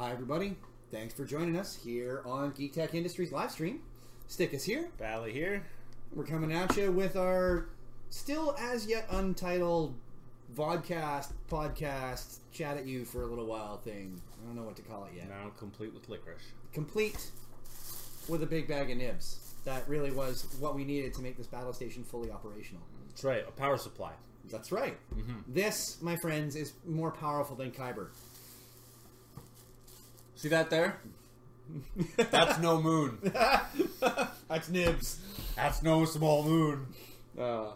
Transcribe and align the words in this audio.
Hi, 0.00 0.12
everybody. 0.12 0.56
Thanks 0.90 1.12
for 1.12 1.26
joining 1.26 1.58
us 1.58 1.76
here 1.76 2.22
on 2.24 2.52
Geek 2.52 2.72
Tech 2.72 2.94
Industries 2.94 3.32
live 3.32 3.50
stream. 3.50 3.80
Stickus 4.30 4.64
here. 4.64 4.88
Bali 4.96 5.30
here. 5.30 5.62
We're 6.14 6.24
coming 6.24 6.54
at 6.54 6.74
you 6.74 6.90
with 6.90 7.16
our 7.16 7.68
still 8.08 8.56
as 8.58 8.86
yet 8.86 9.06
untitled 9.10 9.94
vodcast, 10.56 11.32
podcast, 11.50 12.38
chat 12.50 12.78
at 12.78 12.86
you 12.86 13.04
for 13.04 13.24
a 13.24 13.26
little 13.26 13.44
while 13.44 13.76
thing. 13.76 14.18
I 14.42 14.46
don't 14.46 14.56
know 14.56 14.62
what 14.62 14.76
to 14.76 14.82
call 14.82 15.04
it 15.04 15.10
yet. 15.14 15.28
Now 15.28 15.50
complete 15.58 15.92
with 15.92 16.08
licorice. 16.08 16.46
Complete 16.72 17.30
with 18.26 18.42
a 18.42 18.46
big 18.46 18.68
bag 18.68 18.90
of 18.90 18.96
nibs. 18.96 19.52
That 19.66 19.86
really 19.86 20.12
was 20.12 20.46
what 20.60 20.74
we 20.74 20.82
needed 20.82 21.12
to 21.12 21.20
make 21.20 21.36
this 21.36 21.46
battle 21.46 21.74
station 21.74 22.04
fully 22.04 22.30
operational. 22.30 22.82
That's 23.10 23.22
right, 23.22 23.44
a 23.46 23.50
power 23.50 23.76
supply. 23.76 24.12
That's 24.50 24.72
right. 24.72 24.96
Mm-hmm. 25.14 25.52
This, 25.52 25.98
my 26.00 26.16
friends, 26.22 26.56
is 26.56 26.72
more 26.86 27.10
powerful 27.10 27.54
than 27.54 27.70
Kyber. 27.70 28.08
See 30.40 30.48
that 30.48 30.70
there? 30.70 30.96
That's 32.16 32.58
no 32.60 32.80
moon. 32.80 33.18
That's 34.48 34.70
nibs. 34.70 35.20
That's 35.54 35.82
no 35.82 36.06
small 36.06 36.44
moon. 36.44 36.86
Uh, 37.38 37.72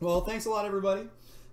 well, 0.00 0.20
thanks 0.20 0.44
a 0.44 0.50
lot, 0.50 0.66
everybody. 0.66 1.04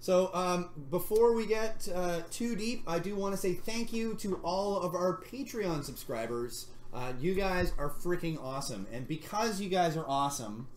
So, 0.01 0.29
um, 0.33 0.71
before 0.91 1.33
we 1.33 1.45
get 1.45 1.87
uh, 1.95 2.19
too 2.31 2.57
deep, 2.57 2.83
I 2.85 2.99
do 2.99 3.15
want 3.15 3.33
to 3.33 3.39
say 3.39 3.53
thank 3.53 3.93
you 3.93 4.15
to 4.15 4.35
all 4.43 4.81
of 4.81 4.93
our 4.93 5.21
Patreon 5.21 5.85
subscribers. 5.85 6.67
Uh, 6.93 7.13
you 7.17 7.35
guys 7.35 7.71
are 7.77 7.89
freaking 7.89 8.43
awesome. 8.43 8.87
And 8.91 9.07
because 9.07 9.61
you 9.61 9.69
guys 9.69 9.95
are 9.95 10.05
awesome, 10.05 10.67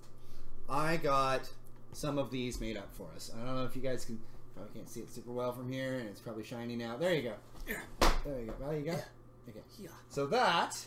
I 0.70 0.98
got 0.98 1.50
some 1.92 2.16
of 2.16 2.30
these 2.30 2.60
made 2.60 2.77
up 2.77 2.94
for 2.94 3.08
us. 3.16 3.33
I 3.36 3.44
don't 3.44 3.56
know 3.56 3.64
if 3.64 3.74
you 3.74 3.83
guys 3.83 4.05
can, 4.05 4.20
probably 4.55 4.72
can't 4.72 4.88
see 4.88 5.00
it 5.00 5.10
super 5.10 5.33
well 5.33 5.52
from 5.52 5.69
here, 5.72 5.98
and 5.98 6.08
it's 6.08 6.20
probably 6.20 6.44
shiny 6.44 6.77
now. 6.77 6.96
There 6.96 7.12
you 7.12 7.22
go. 7.22 7.34
There 7.66 8.41
you 8.41 8.47
go. 8.47 8.55
Well, 8.61 8.75
you 8.75 8.83
got 8.83 8.98
it? 8.98 9.05
Okay. 9.48 9.61
Yeah. 9.78 9.89
So 10.09 10.27
that 10.27 10.78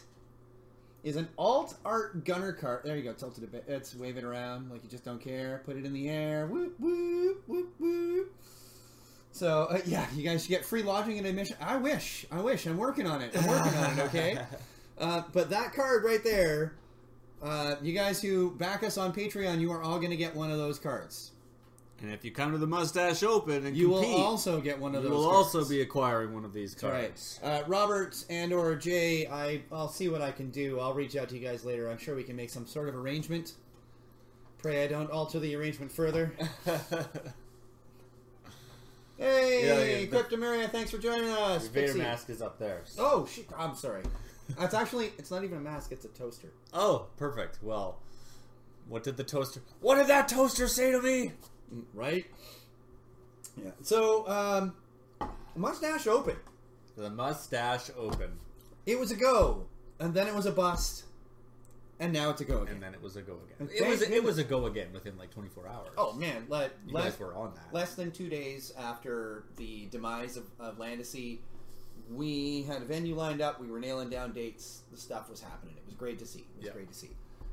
is 1.04 1.16
an 1.16 1.28
alt 1.38 1.76
art 1.86 2.24
gunner 2.26 2.54
cart. 2.54 2.84
There 2.84 2.96
you 2.96 3.04
go, 3.04 3.14
tilted 3.14 3.44
a 3.44 3.48
bit. 3.48 3.66
It's 3.68 3.96
wave 3.96 4.18
it 4.18 4.24
around 4.24 4.72
like 4.72 4.84
you 4.84 4.90
just 4.90 5.04
don't 5.04 5.22
care. 5.22 5.62
Put 5.66 5.78
it 5.78 5.86
in 5.86 5.94
the 5.94 6.10
air. 6.10 6.48
Whoop 6.48 6.80
whoop 6.80 7.44
whoop 7.48 7.74
whoop. 7.80 8.36
So 9.32 9.68
uh, 9.70 9.80
yeah, 9.86 10.06
you 10.16 10.24
guys 10.24 10.44
should 10.44 10.50
get 10.50 10.66
free 10.66 10.82
lodging 10.82 11.18
and 11.18 11.28
admission. 11.28 11.58
I 11.62 11.78
wish, 11.78 12.26
I 12.32 12.42
wish. 12.42 12.66
I'm 12.66 12.78
working 12.78 13.06
on 13.06 13.22
it. 13.22 13.36
I'm 13.38 13.48
working 13.48 13.78
on 13.78 14.00
it. 14.00 14.04
Okay. 14.06 14.40
Uh, 14.98 15.24
but 15.34 15.50
that 15.50 15.74
card 15.74 16.06
right 16.06 16.24
there, 16.24 16.74
uh, 17.44 17.76
you 17.82 17.92
guys 17.92 18.22
who 18.22 18.52
back 18.52 18.82
us 18.82 18.98
on 18.98 19.12
Patreon, 19.12 19.60
you 19.60 19.70
are 19.74 19.82
all 19.84 19.98
going 19.98 20.12
to 20.12 20.16
get 20.16 20.34
one 20.34 20.52
of 20.52 20.58
those 20.58 20.80
cards. 20.80 21.32
And 22.02 22.12
if 22.12 22.26
you 22.26 22.32
come 22.32 22.52
to 22.52 22.58
the 22.58 22.68
Moustache 22.68 23.24
Open 23.24 23.66
and 23.66 23.76
You 23.76 23.90
compete, 23.90 24.10
will 24.10 24.22
also 24.24 24.60
get 24.60 24.78
one 24.80 24.96
of 24.96 25.04
you 25.04 25.10
those. 25.10 25.18
will 25.18 25.32
cards. 25.32 25.56
also 25.56 25.70
be 25.70 25.82
acquiring 25.82 26.34
one 26.34 26.44
of 26.44 26.52
these 26.54 26.74
That's 26.76 26.84
right. 26.84 27.02
cards. 27.08 27.40
Uh, 27.42 27.64
Robert 27.68 28.24
and 28.30 28.52
or 28.52 28.76
Jay, 28.76 29.28
I 29.28 29.62
I'll 29.72 29.88
see 29.88 30.10
what 30.10 30.22
I 30.22 30.32
can 30.32 30.50
do. 30.52 30.80
I'll 30.82 30.94
reach 30.94 31.16
out 31.16 31.30
to 31.30 31.38
you 31.38 31.48
guys 31.48 31.64
later. 31.64 31.90
I'm 31.90 31.98
sure 31.98 32.14
we 32.16 32.24
can 32.24 32.36
make 32.36 32.50
some 32.50 32.66
sort 32.68 32.90
of 32.90 32.96
arrangement. 32.96 33.54
Pray 34.58 34.84
I 34.84 34.88
don't 34.88 35.10
alter 35.10 35.40
the 35.40 35.56
arrangement 35.56 35.92
further. 35.92 36.34
Hey, 39.18 39.66
Yeah, 39.66 40.54
yeah, 40.56 40.68
thanks 40.68 40.92
for 40.92 40.98
joining 40.98 41.30
us. 41.30 41.64
Your 41.64 41.72
Vader 41.72 41.88
Pixie. 41.88 42.00
mask 42.00 42.30
is 42.30 42.42
up 42.42 42.60
there. 42.60 42.82
Oh 43.00 43.26
shit! 43.26 43.48
I'm 43.58 43.74
sorry. 43.76 44.04
That's 44.60 44.74
actually 44.74 45.14
it's 45.18 45.32
not 45.32 45.46
even 45.46 45.58
a 45.60 45.62
mask. 45.62 45.94
It's 45.94 46.04
a 46.04 46.10
toaster. 46.10 46.50
Oh, 46.74 47.08
perfect. 47.16 47.60
Well, 47.62 48.00
what 48.90 49.04
did 49.04 49.16
the 49.16 49.24
toaster? 49.24 49.62
What 49.80 49.96
did 49.96 50.08
that 50.08 50.28
toaster 50.28 50.68
say 50.68 50.92
to 50.92 51.02
me? 51.02 51.32
Right. 51.94 52.26
Yeah. 53.62 53.72
So, 53.82 54.28
um, 54.28 54.74
Moustache 55.56 56.08
Open. 56.08 56.36
The 56.98 57.10
Moustache 57.10 57.90
Open, 57.98 58.32
It 58.86 58.98
was 59.00 59.12
a 59.12 59.16
go, 59.16 59.66
and 60.00 60.14
then 60.14 60.28
it 60.28 60.34
was 60.36 60.46
a 60.46 60.52
bust, 60.52 61.04
and 62.00 62.14
now 62.14 62.30
it's 62.30 62.40
a 62.40 62.46
go 62.46 62.62
again. 62.62 62.76
and 62.76 62.84
then 62.84 62.94
it 62.94 63.02
was 63.02 63.18
a 63.18 63.22
go 63.22 63.34
again. 63.34 63.56
And 63.60 63.70
It 63.70 63.86
was 63.88 64.02
it 64.02 64.24
was 64.24 64.38
a 64.38 64.44
go 64.46 64.66
again 64.66 64.94
within 64.94 65.18
like 65.18 65.32
24 65.32 65.68
hours. 65.68 65.90
Oh 65.98 66.14
man, 66.14 66.46
let, 66.48 66.72
you 66.88 66.94
guys 66.94 67.20
were 67.20 67.36
on 67.36 67.54
that. 67.56 67.74
less 67.74 67.96
than 67.96 68.12
two 68.12 68.30
days 68.30 68.72
after 68.78 69.44
the 69.58 69.88
demise 69.92 70.38
of, 70.38 70.46
of 70.60 70.78
we 72.10 72.64
had 72.64 72.82
a 72.82 72.86
venue 72.86 73.16
lined 73.16 73.42
up. 73.42 73.60
We 73.60 73.68
were 73.68 73.80
nailing 73.80 74.10
down 74.10 74.32
dates. 74.32 74.82
The 74.92 74.98
stuff 74.98 75.30
was 75.30 75.42
happening. 75.42 75.76
It 75.78 75.86
was 75.86 75.96
great 75.96 76.20
to 76.20 76.26
see. 76.26 76.40
It 76.40 76.58
was 76.58 76.66
Yeah. 76.68 76.74
great 76.74 76.88
to 76.88 76.94
see. 76.94 77.10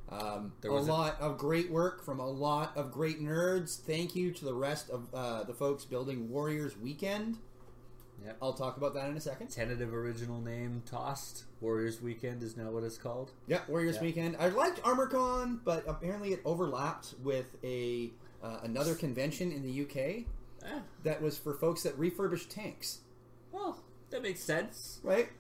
Um, 0.09 0.53
There 0.61 0.71
a 0.71 0.75
was 0.75 0.89
a- 0.89 0.93
lot 0.93 1.21
of 1.21 1.39
great 1.39 1.71
work 1.71 2.03
from 2.05 2.21
a 2.21 2.29
lot 2.29 2.77
of 2.77 2.93
great 2.93 3.21
nerds. 3.21 3.79
Thank 3.81 4.15
you 4.15 4.31
to 4.33 4.45
the 4.45 4.55
rest 4.55 4.91
of 4.91 5.07
uh, 5.15 5.45
the 5.45 5.55
folks 5.55 5.85
building 5.85 6.29
Warriors 6.31 6.77
Weekend. 6.77 7.39
Yep. 8.25 8.37
I'll 8.41 8.53
talk 8.53 8.77
about 8.77 8.95
that 8.95 9.09
in 9.09 9.17
a 9.17 9.21
second. 9.21 9.49
Tentative 9.49 9.93
original 9.93 10.41
name 10.41 10.83
tossed. 10.87 11.45
Warriors 11.61 12.01
Weekend 12.01 12.43
is 12.43 12.57
now 12.57 12.71
what 12.71 12.85
it's 12.85 12.99
called. 12.99 13.33
Yeah, 13.49 13.61
Warriors 13.69 13.97
Yeah. 13.97 14.03
Weekend. 14.03 14.37
I 14.39 14.49
liked 14.49 14.81
ArmorCon, 14.83 15.61
but 15.65 15.83
apparently 15.89 16.33
it 16.33 16.41
overlapped 16.45 17.15
with 17.23 17.47
a 17.65 18.13
uh, 18.43 18.59
another 18.65 18.95
convention 18.95 19.51
in 19.53 19.63
the 19.63 19.83
UK 19.83 20.27
Eh, 20.65 20.81
that 21.05 21.21
was 21.23 21.39
for 21.39 21.55
folks 21.55 21.83
that 21.85 21.99
refurbished 21.99 22.51
tanks. 22.51 23.01
well, 23.51 23.79
that 24.11 24.23
makes 24.23 24.41
sense. 24.41 25.01
Right? 25.03 25.31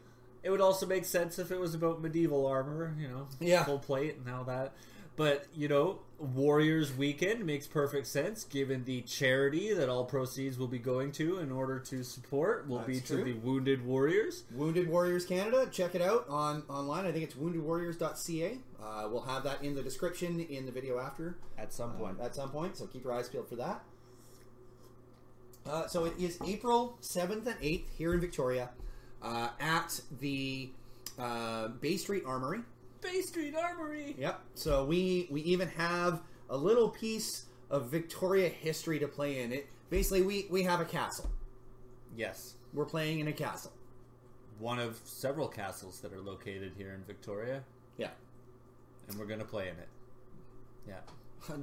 It 0.42 0.50
would 0.50 0.60
also 0.60 0.86
make 0.86 1.04
sense 1.04 1.38
if 1.38 1.50
it 1.52 1.60
was 1.60 1.74
about 1.74 2.00
medieval 2.02 2.46
armor, 2.46 2.94
you 2.98 3.08
know, 3.08 3.28
Yeah. 3.40 3.64
full 3.64 3.78
plate 3.78 4.16
and 4.16 4.34
all 4.34 4.44
that. 4.44 4.72
But 5.14 5.46
you 5.54 5.68
know, 5.68 6.00
Warriors 6.18 6.96
Weekend 6.96 7.44
makes 7.44 7.66
perfect 7.66 8.06
sense 8.06 8.44
given 8.44 8.84
the 8.86 9.02
charity 9.02 9.74
that 9.74 9.90
all 9.90 10.04
proceeds 10.06 10.58
will 10.58 10.68
be 10.68 10.78
going 10.78 11.12
to 11.12 11.36
in 11.38 11.52
order 11.52 11.78
to 11.80 12.02
support 12.02 12.66
will 12.66 12.78
be 12.78 12.94
That's 12.94 13.08
to 13.08 13.16
true. 13.16 13.24
the 13.24 13.34
wounded 13.34 13.84
warriors. 13.84 14.44
Wounded 14.52 14.88
Warriors 14.88 15.26
Canada. 15.26 15.68
Check 15.70 15.94
it 15.94 16.00
out 16.00 16.26
on 16.30 16.62
online. 16.68 17.04
I 17.04 17.12
think 17.12 17.24
it's 17.24 17.34
woundedwarriors.ca. 17.34 18.58
Uh, 18.82 19.08
we'll 19.12 19.20
have 19.22 19.44
that 19.44 19.62
in 19.62 19.74
the 19.74 19.82
description 19.82 20.40
in 20.40 20.64
the 20.64 20.72
video 20.72 20.98
after 20.98 21.36
At 21.58 21.74
some 21.74 21.90
uh, 21.90 21.94
point, 21.98 22.18
at 22.20 22.34
some 22.34 22.50
point. 22.50 22.78
So 22.78 22.86
keep 22.86 23.04
your 23.04 23.12
eyes 23.12 23.28
peeled 23.28 23.48
for 23.50 23.56
that. 23.56 23.84
Uh, 25.66 25.86
so 25.86 26.06
it 26.06 26.14
is 26.18 26.38
April 26.44 26.96
seventh 27.00 27.46
and 27.46 27.56
eighth 27.60 27.90
here 27.96 28.14
in 28.14 28.20
Victoria 28.20 28.70
uh, 29.22 29.48
at 29.60 30.00
the 30.20 30.70
uh, 31.18 31.68
Bay 31.68 31.96
Street 31.96 32.24
Armory. 32.26 32.60
Bay 33.00 33.20
Street 33.20 33.54
Armory. 33.56 34.14
Yep. 34.18 34.40
So 34.54 34.84
we 34.84 35.26
we 35.30 35.40
even 35.42 35.68
have 35.68 36.22
a 36.50 36.56
little 36.56 36.88
piece 36.88 37.46
of 37.70 37.90
Victoria 37.90 38.48
history 38.48 38.98
to 38.98 39.08
play 39.08 39.40
in 39.42 39.52
it. 39.52 39.66
Basically, 39.90 40.22
we 40.22 40.46
we 40.50 40.62
have 40.64 40.80
a 40.80 40.84
castle. 40.84 41.30
Yes, 42.16 42.54
We're 42.74 42.84
playing 42.84 43.20
in 43.20 43.28
a 43.28 43.32
castle. 43.32 43.72
one 44.58 44.78
of 44.78 45.00
several 45.04 45.48
castles 45.48 46.00
that 46.00 46.12
are 46.12 46.20
located 46.20 46.72
here 46.76 46.92
in 46.92 47.02
Victoria, 47.04 47.64
Yeah. 47.96 48.10
and 49.08 49.18
we're 49.18 49.24
gonna 49.26 49.44
play 49.46 49.68
in 49.68 49.76
it. 49.78 49.88
Yeah. 50.86 51.00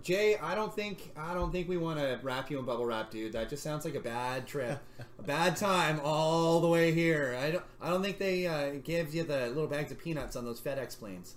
Jay, 0.04 0.38
I 0.38 0.56
don't 0.56 0.74
think 0.74 1.12
I 1.16 1.34
don't 1.34 1.52
think 1.52 1.70
we 1.70 1.78
want 1.78 2.00
to 2.00 2.20
wrap 2.22 2.52
you 2.52 2.60
in 2.60 2.66
bubble 2.66 2.86
wrap, 2.86 3.12
dude. 3.12 3.34
That 3.34 3.50
just 3.50 3.64
sounds 3.64 3.86
like 3.86 3.96
a 3.96 4.00
bad 4.00 4.46
trip, 4.48 4.80
a 5.20 5.24
bad 5.24 5.56
time 5.56 6.00
all 6.04 6.60
the 6.60 6.68
way 6.68 6.92
here. 6.92 7.38
I 7.42 7.52
don't 7.52 7.64
I 7.82 7.90
don't 7.90 8.04
think 8.04 8.18
they 8.18 8.46
uh, 8.48 8.72
give 8.84 9.14
you 9.16 9.24
the 9.24 9.48
little 9.48 9.68
bags 9.68 9.92
of 9.92 10.00
peanuts 10.00 10.36
on 10.36 10.46
those 10.46 10.60
FedEx 10.60 10.98
planes. 11.00 11.36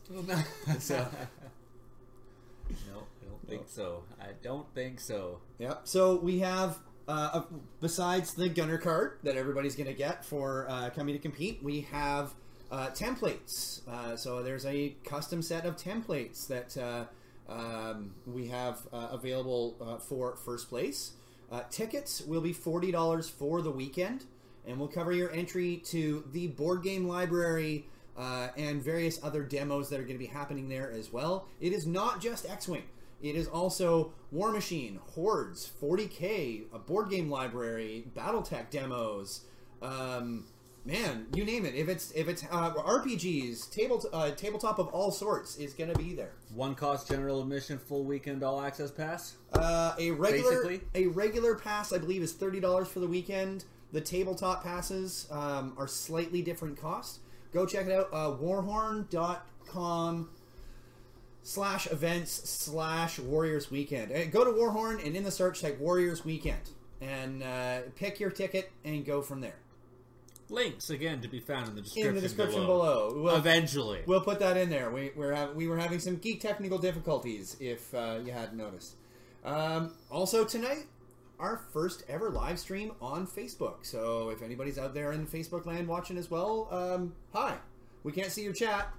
So- 0.80 1.06
no, 2.90 2.98
I 3.22 3.26
don't 3.26 3.48
think 3.48 3.62
so. 3.68 4.04
I 4.20 4.28
don't 4.42 4.72
think 4.74 5.00
so. 5.00 5.40
Yep. 5.58 5.82
So 5.84 6.16
we 6.16 6.38
have 6.40 6.78
uh, 7.08 7.30
uh, 7.32 7.42
besides 7.80 8.34
the 8.34 8.48
gunner 8.48 8.78
card 8.78 9.18
that 9.22 9.36
everybody's 9.36 9.76
going 9.76 9.88
to 9.88 9.94
get 9.94 10.24
for 10.24 10.66
uh, 10.68 10.90
coming 10.90 11.14
to 11.14 11.18
compete, 11.20 11.62
we 11.62 11.82
have 11.92 12.34
uh, 12.70 12.88
templates. 12.90 13.86
Uh, 13.88 14.16
so 14.16 14.42
there's 14.42 14.64
a 14.64 14.94
custom 15.04 15.42
set 15.42 15.66
of 15.66 15.76
templates 15.76 16.46
that 16.48 16.76
uh, 16.76 17.04
um, 17.48 18.14
we 18.26 18.48
have 18.48 18.86
uh, 18.92 19.08
available 19.10 19.76
uh, 19.80 19.98
for 19.98 20.36
first 20.36 20.68
place. 20.68 21.12
Uh, 21.50 21.62
tickets 21.70 22.22
will 22.22 22.40
be 22.40 22.52
forty 22.52 22.90
dollars 22.90 23.28
for 23.28 23.62
the 23.62 23.70
weekend, 23.70 24.24
and 24.66 24.78
we'll 24.78 24.88
cover 24.88 25.12
your 25.12 25.30
entry 25.32 25.78
to 25.86 26.24
the 26.32 26.48
board 26.48 26.82
game 26.82 27.06
library. 27.06 27.86
Uh, 28.14 28.48
and 28.58 28.82
various 28.82 29.18
other 29.22 29.42
demos 29.42 29.88
that 29.88 29.98
are 29.98 30.02
going 30.02 30.18
to 30.18 30.18
be 30.18 30.26
happening 30.26 30.68
there 30.68 30.92
as 30.92 31.10
well. 31.10 31.48
It 31.62 31.72
is 31.72 31.86
not 31.86 32.20
just 32.20 32.46
X-wing. 32.46 32.82
It 33.22 33.36
is 33.36 33.46
also 33.46 34.12
War 34.30 34.52
Machine, 34.52 35.00
Hordes, 35.14 35.70
40k, 35.80 36.64
a 36.74 36.78
board 36.78 37.08
game 37.08 37.30
library, 37.30 38.04
BattleTech 38.14 38.68
demos. 38.68 39.46
Um, 39.80 40.44
man, 40.84 41.26
you 41.34 41.44
name 41.44 41.64
it. 41.64 41.74
If 41.74 41.88
it's 41.88 42.10
if 42.12 42.28
it's 42.28 42.44
uh, 42.50 42.72
RPGs, 42.74 43.70
table 43.70 44.04
uh, 44.12 44.30
tabletop 44.32 44.78
of 44.78 44.88
all 44.88 45.10
sorts 45.10 45.56
is 45.56 45.72
going 45.74 45.90
to 45.92 45.98
be 45.98 46.14
there. 46.14 46.32
One 46.54 46.74
cost 46.74 47.08
general 47.08 47.40
admission, 47.42 47.78
full 47.78 48.04
weekend 48.04 48.42
all 48.42 48.60
access 48.60 48.90
pass. 48.90 49.36
Uh, 49.52 49.94
a 49.98 50.10
regular 50.10 50.62
Basically. 50.66 50.80
a 50.94 51.06
regular 51.08 51.54
pass, 51.54 51.92
I 51.92 51.98
believe, 51.98 52.22
is 52.22 52.32
thirty 52.32 52.60
dollars 52.60 52.88
for 52.88 53.00
the 53.00 53.08
weekend. 53.08 53.64
The 53.92 54.00
tabletop 54.00 54.64
passes 54.64 55.28
um, 55.30 55.74
are 55.76 55.86
slightly 55.86 56.40
different 56.40 56.80
cost. 56.80 57.20
Go 57.52 57.66
check 57.66 57.86
it 57.86 57.92
out. 57.92 58.08
Uh, 58.10 58.30
warhorn.com 58.40 60.30
slash 61.42 61.86
events 61.90 62.32
slash 62.48 63.18
Warriors 63.18 63.70
Weekend. 63.70 64.10
Uh, 64.10 64.24
Go 64.26 64.44
to 64.44 64.50
Warhorn 64.50 65.04
and 65.04 65.14
in 65.14 65.24
the 65.24 65.30
search 65.30 65.60
type 65.60 65.78
Warriors 65.78 66.24
Weekend 66.24 66.70
and 67.02 67.42
uh, 67.42 67.80
pick 67.96 68.18
your 68.20 68.30
ticket 68.30 68.72
and 68.84 69.04
go 69.04 69.20
from 69.20 69.40
there. 69.42 69.56
Links 70.52 70.90
again 70.90 71.20
to 71.22 71.28
be 71.28 71.40
found 71.40 71.68
in 71.68 71.74
the 71.74 71.80
description, 71.80 72.08
in 72.10 72.14
the 72.14 72.20
description 72.20 72.66
below. 72.66 73.10
below. 73.10 73.22
We'll, 73.22 73.36
Eventually. 73.36 74.02
we'll 74.06 74.20
put 74.20 74.38
that 74.40 74.56
in 74.56 74.68
there. 74.68 74.90
We 74.90 75.10
we're 75.16 75.52
we 75.52 75.66
were 75.66 75.78
having 75.78 75.98
some 75.98 76.16
geek 76.16 76.40
technical 76.40 76.78
difficulties, 76.78 77.56
if 77.58 77.92
uh, 77.94 78.18
you 78.24 78.32
hadn't 78.32 78.58
noticed. 78.58 78.96
Um, 79.44 79.94
also 80.10 80.44
tonight, 80.44 80.84
our 81.40 81.56
first 81.72 82.04
ever 82.08 82.30
live 82.30 82.58
stream 82.58 82.92
on 83.00 83.26
Facebook. 83.26 83.84
So 83.86 84.28
if 84.28 84.42
anybody's 84.42 84.78
out 84.78 84.94
there 84.94 85.12
in 85.12 85.26
Facebook 85.26 85.66
land 85.66 85.88
watching 85.88 86.16
as 86.18 86.30
well, 86.30 86.68
um, 86.70 87.14
hi. 87.32 87.56
We 88.04 88.12
can't 88.12 88.30
see 88.30 88.42
your 88.42 88.52
chat, 88.52 88.92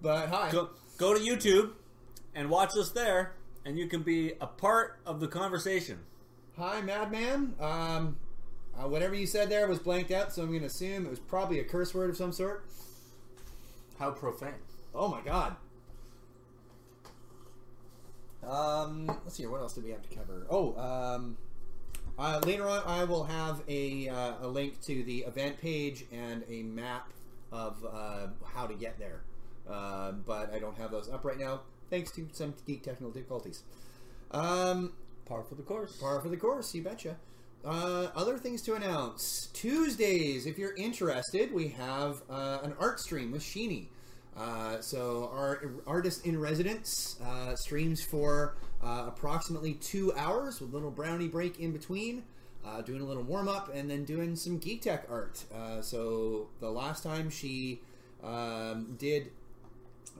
but 0.00 0.28
hi. 0.28 0.50
go, 0.50 0.70
go 0.96 1.14
to 1.14 1.20
YouTube 1.20 1.72
and 2.34 2.48
watch 2.48 2.76
us 2.76 2.90
there, 2.90 3.34
and 3.64 3.78
you 3.78 3.86
can 3.86 4.02
be 4.02 4.32
a 4.40 4.46
part 4.46 4.98
of 5.04 5.20
the 5.20 5.28
conversation. 5.28 5.98
Hi, 6.56 6.80
Madman. 6.80 7.54
Um, 7.60 8.16
uh, 8.78 8.88
whatever 8.88 9.14
you 9.14 9.26
said 9.26 9.48
there 9.48 9.66
was 9.68 9.78
blanked 9.78 10.10
out, 10.10 10.32
so 10.32 10.42
I'm 10.42 10.48
going 10.48 10.60
to 10.60 10.66
assume 10.66 11.06
it 11.06 11.10
was 11.10 11.18
probably 11.18 11.58
a 11.58 11.64
curse 11.64 11.94
word 11.94 12.10
of 12.10 12.16
some 12.16 12.32
sort. 12.32 12.66
How 13.98 14.10
profane. 14.10 14.54
Oh 14.94 15.08
my 15.08 15.20
god. 15.20 15.56
Um, 18.46 19.06
let's 19.06 19.36
see 19.36 19.42
here. 19.42 19.50
What 19.50 19.60
else 19.60 19.74
do 19.74 19.82
we 19.82 19.90
have 19.90 20.02
to 20.08 20.16
cover? 20.16 20.46
Oh, 20.48 20.74
um, 20.76 21.36
uh, 22.18 22.40
later 22.44 22.66
on, 22.68 22.82
I 22.86 23.04
will 23.04 23.24
have 23.24 23.62
a, 23.68 24.08
uh, 24.08 24.32
a 24.42 24.48
link 24.48 24.80
to 24.82 25.02
the 25.04 25.20
event 25.20 25.60
page 25.60 26.04
and 26.12 26.42
a 26.48 26.62
map 26.62 27.12
of 27.52 27.84
uh, 27.84 28.28
how 28.54 28.66
to 28.66 28.74
get 28.74 28.98
there. 28.98 29.20
Uh, 29.68 30.12
but 30.12 30.52
I 30.52 30.58
don't 30.58 30.76
have 30.78 30.90
those 30.90 31.08
up 31.10 31.24
right 31.24 31.38
now, 31.38 31.60
thanks 31.90 32.10
to 32.12 32.26
some 32.32 32.54
geek 32.66 32.82
technical 32.82 33.10
difficulties. 33.10 33.62
Um, 34.30 34.92
Par 35.26 35.44
for 35.44 35.54
the 35.54 35.62
course. 35.62 35.96
Par 35.96 36.20
for 36.20 36.28
the 36.28 36.36
course, 36.36 36.74
you 36.74 36.82
betcha. 36.82 37.16
Uh, 37.64 38.08
other 38.14 38.38
things 38.38 38.62
to 38.62 38.74
announce. 38.74 39.48
Tuesdays, 39.52 40.46
if 40.46 40.56
you're 40.56 40.74
interested, 40.76 41.52
we 41.52 41.68
have 41.68 42.22
uh, 42.30 42.58
an 42.62 42.74
art 42.80 42.98
stream 42.98 43.30
with 43.30 43.42
Sheeny. 43.42 43.88
Uh, 44.36 44.80
so 44.80 45.30
our 45.34 45.70
artist 45.86 46.24
in 46.24 46.40
residence 46.40 47.20
uh, 47.22 47.54
streams 47.56 48.02
for 48.02 48.56
uh, 48.82 49.04
approximately 49.08 49.74
two 49.74 50.12
hours 50.16 50.60
with 50.60 50.70
a 50.70 50.72
little 50.72 50.90
brownie 50.90 51.28
break 51.28 51.60
in 51.60 51.72
between, 51.72 52.22
uh, 52.64 52.80
doing 52.80 53.02
a 53.02 53.04
little 53.04 53.22
warm 53.22 53.48
up 53.48 53.70
and 53.74 53.90
then 53.90 54.04
doing 54.04 54.36
some 54.36 54.56
geek 54.56 54.80
tech 54.80 55.04
art. 55.10 55.44
Uh, 55.54 55.82
so 55.82 56.48
the 56.60 56.70
last 56.70 57.02
time 57.02 57.28
she 57.28 57.80
um, 58.24 58.96
did, 58.98 59.30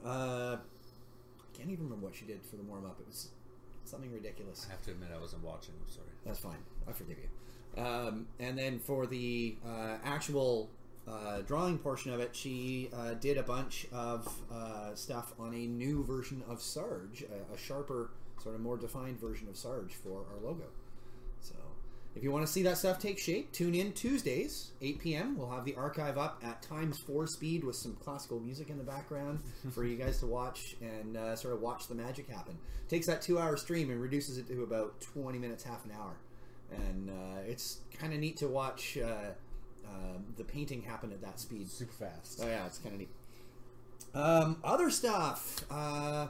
uh, 0.05 0.57
I 0.57 1.57
can't 1.57 1.71
even 1.71 1.85
remember 1.85 2.05
what 2.05 2.15
she 2.15 2.25
did 2.25 2.45
for 2.45 2.57
the 2.57 2.63
warm 2.63 2.85
up. 2.85 2.99
It 2.99 3.07
was 3.07 3.29
something 3.85 4.11
ridiculous. 4.11 4.67
I 4.69 4.73
have 4.73 4.83
to 4.83 4.91
admit, 4.91 5.09
I 5.15 5.19
wasn't 5.19 5.43
watching. 5.43 5.73
I'm 5.83 5.91
sorry. 5.91 6.07
That's 6.23 6.39
fine. 6.39 6.57
I 6.87 6.91
forgive 6.91 7.17
you. 7.17 7.81
Um, 7.81 8.27
and 8.39 8.57
then 8.57 8.79
for 8.79 9.07
the 9.07 9.55
uh, 9.65 9.97
actual 10.03 10.69
uh, 11.07 11.41
drawing 11.41 11.77
portion 11.77 12.13
of 12.13 12.19
it, 12.19 12.35
she 12.35 12.89
uh, 12.93 13.13
did 13.15 13.37
a 13.37 13.43
bunch 13.43 13.87
of 13.91 14.27
uh, 14.51 14.93
stuff 14.95 15.33
on 15.39 15.53
a 15.53 15.67
new 15.67 16.03
version 16.03 16.43
of 16.49 16.61
Sarge, 16.61 17.23
a, 17.23 17.53
a 17.53 17.57
sharper, 17.57 18.11
sort 18.41 18.55
of 18.55 18.61
more 18.61 18.77
defined 18.77 19.19
version 19.19 19.47
of 19.47 19.55
Sarge 19.55 19.93
for 19.93 20.25
our 20.31 20.39
logo. 20.43 20.65
So 21.39 21.55
if 22.15 22.23
you 22.23 22.31
want 22.31 22.45
to 22.45 22.51
see 22.51 22.61
that 22.63 22.77
stuff 22.77 22.99
take 22.99 23.17
shape, 23.17 23.51
tune 23.51 23.73
in 23.73 23.93
Tuesdays, 23.93 24.71
8 24.81 24.99
p.m. 24.99 25.37
We'll 25.37 25.49
have 25.49 25.65
the 25.65 25.75
archive 25.75 26.17
up 26.17 26.41
at 26.43 26.61
times 26.61 26.99
four 27.07 27.25
speed 27.25 27.63
with 27.63 27.77
some 27.77 27.95
classical 27.95 28.39
music 28.39 28.69
in 28.69 28.77
the 28.77 28.83
background 28.83 29.39
for 29.71 29.85
you 29.85 29.95
guys 29.95 30.19
to 30.19 30.27
watch 30.27 30.75
and 30.81 31.15
uh, 31.15 31.35
sort 31.35 31.53
of 31.53 31.61
watch 31.61 31.87
the 31.87 31.95
magic 31.95 32.29
happen. 32.29 32.57
Takes 32.89 33.07
that 33.07 33.21
two 33.21 33.39
hour 33.39 33.55
stream 33.55 33.89
and 33.89 34.01
reduces 34.01 34.37
it 34.37 34.47
to 34.49 34.63
about 34.63 34.99
20 35.01 35.39
minutes, 35.39 35.63
half 35.63 35.85
an 35.85 35.91
hour. 35.91 36.17
And 36.71 37.09
uh, 37.09 37.39
it's 37.47 37.79
kind 37.97 38.13
of 38.13 38.19
neat 38.19 38.37
to 38.37 38.47
watch 38.47 38.97
uh, 38.97 39.31
uh, 39.85 40.17
the 40.37 40.43
painting 40.43 40.81
happen 40.81 41.11
at 41.11 41.21
that 41.21 41.39
speed. 41.39 41.69
Super 41.69 41.93
fast. 41.93 42.39
Oh 42.41 42.47
yeah, 42.47 42.65
it's 42.65 42.77
kind 42.77 42.93
of 42.93 42.99
neat. 42.99 43.09
Um, 44.13 44.57
other 44.63 44.89
stuff. 44.89 45.65
Uh, 45.69 46.27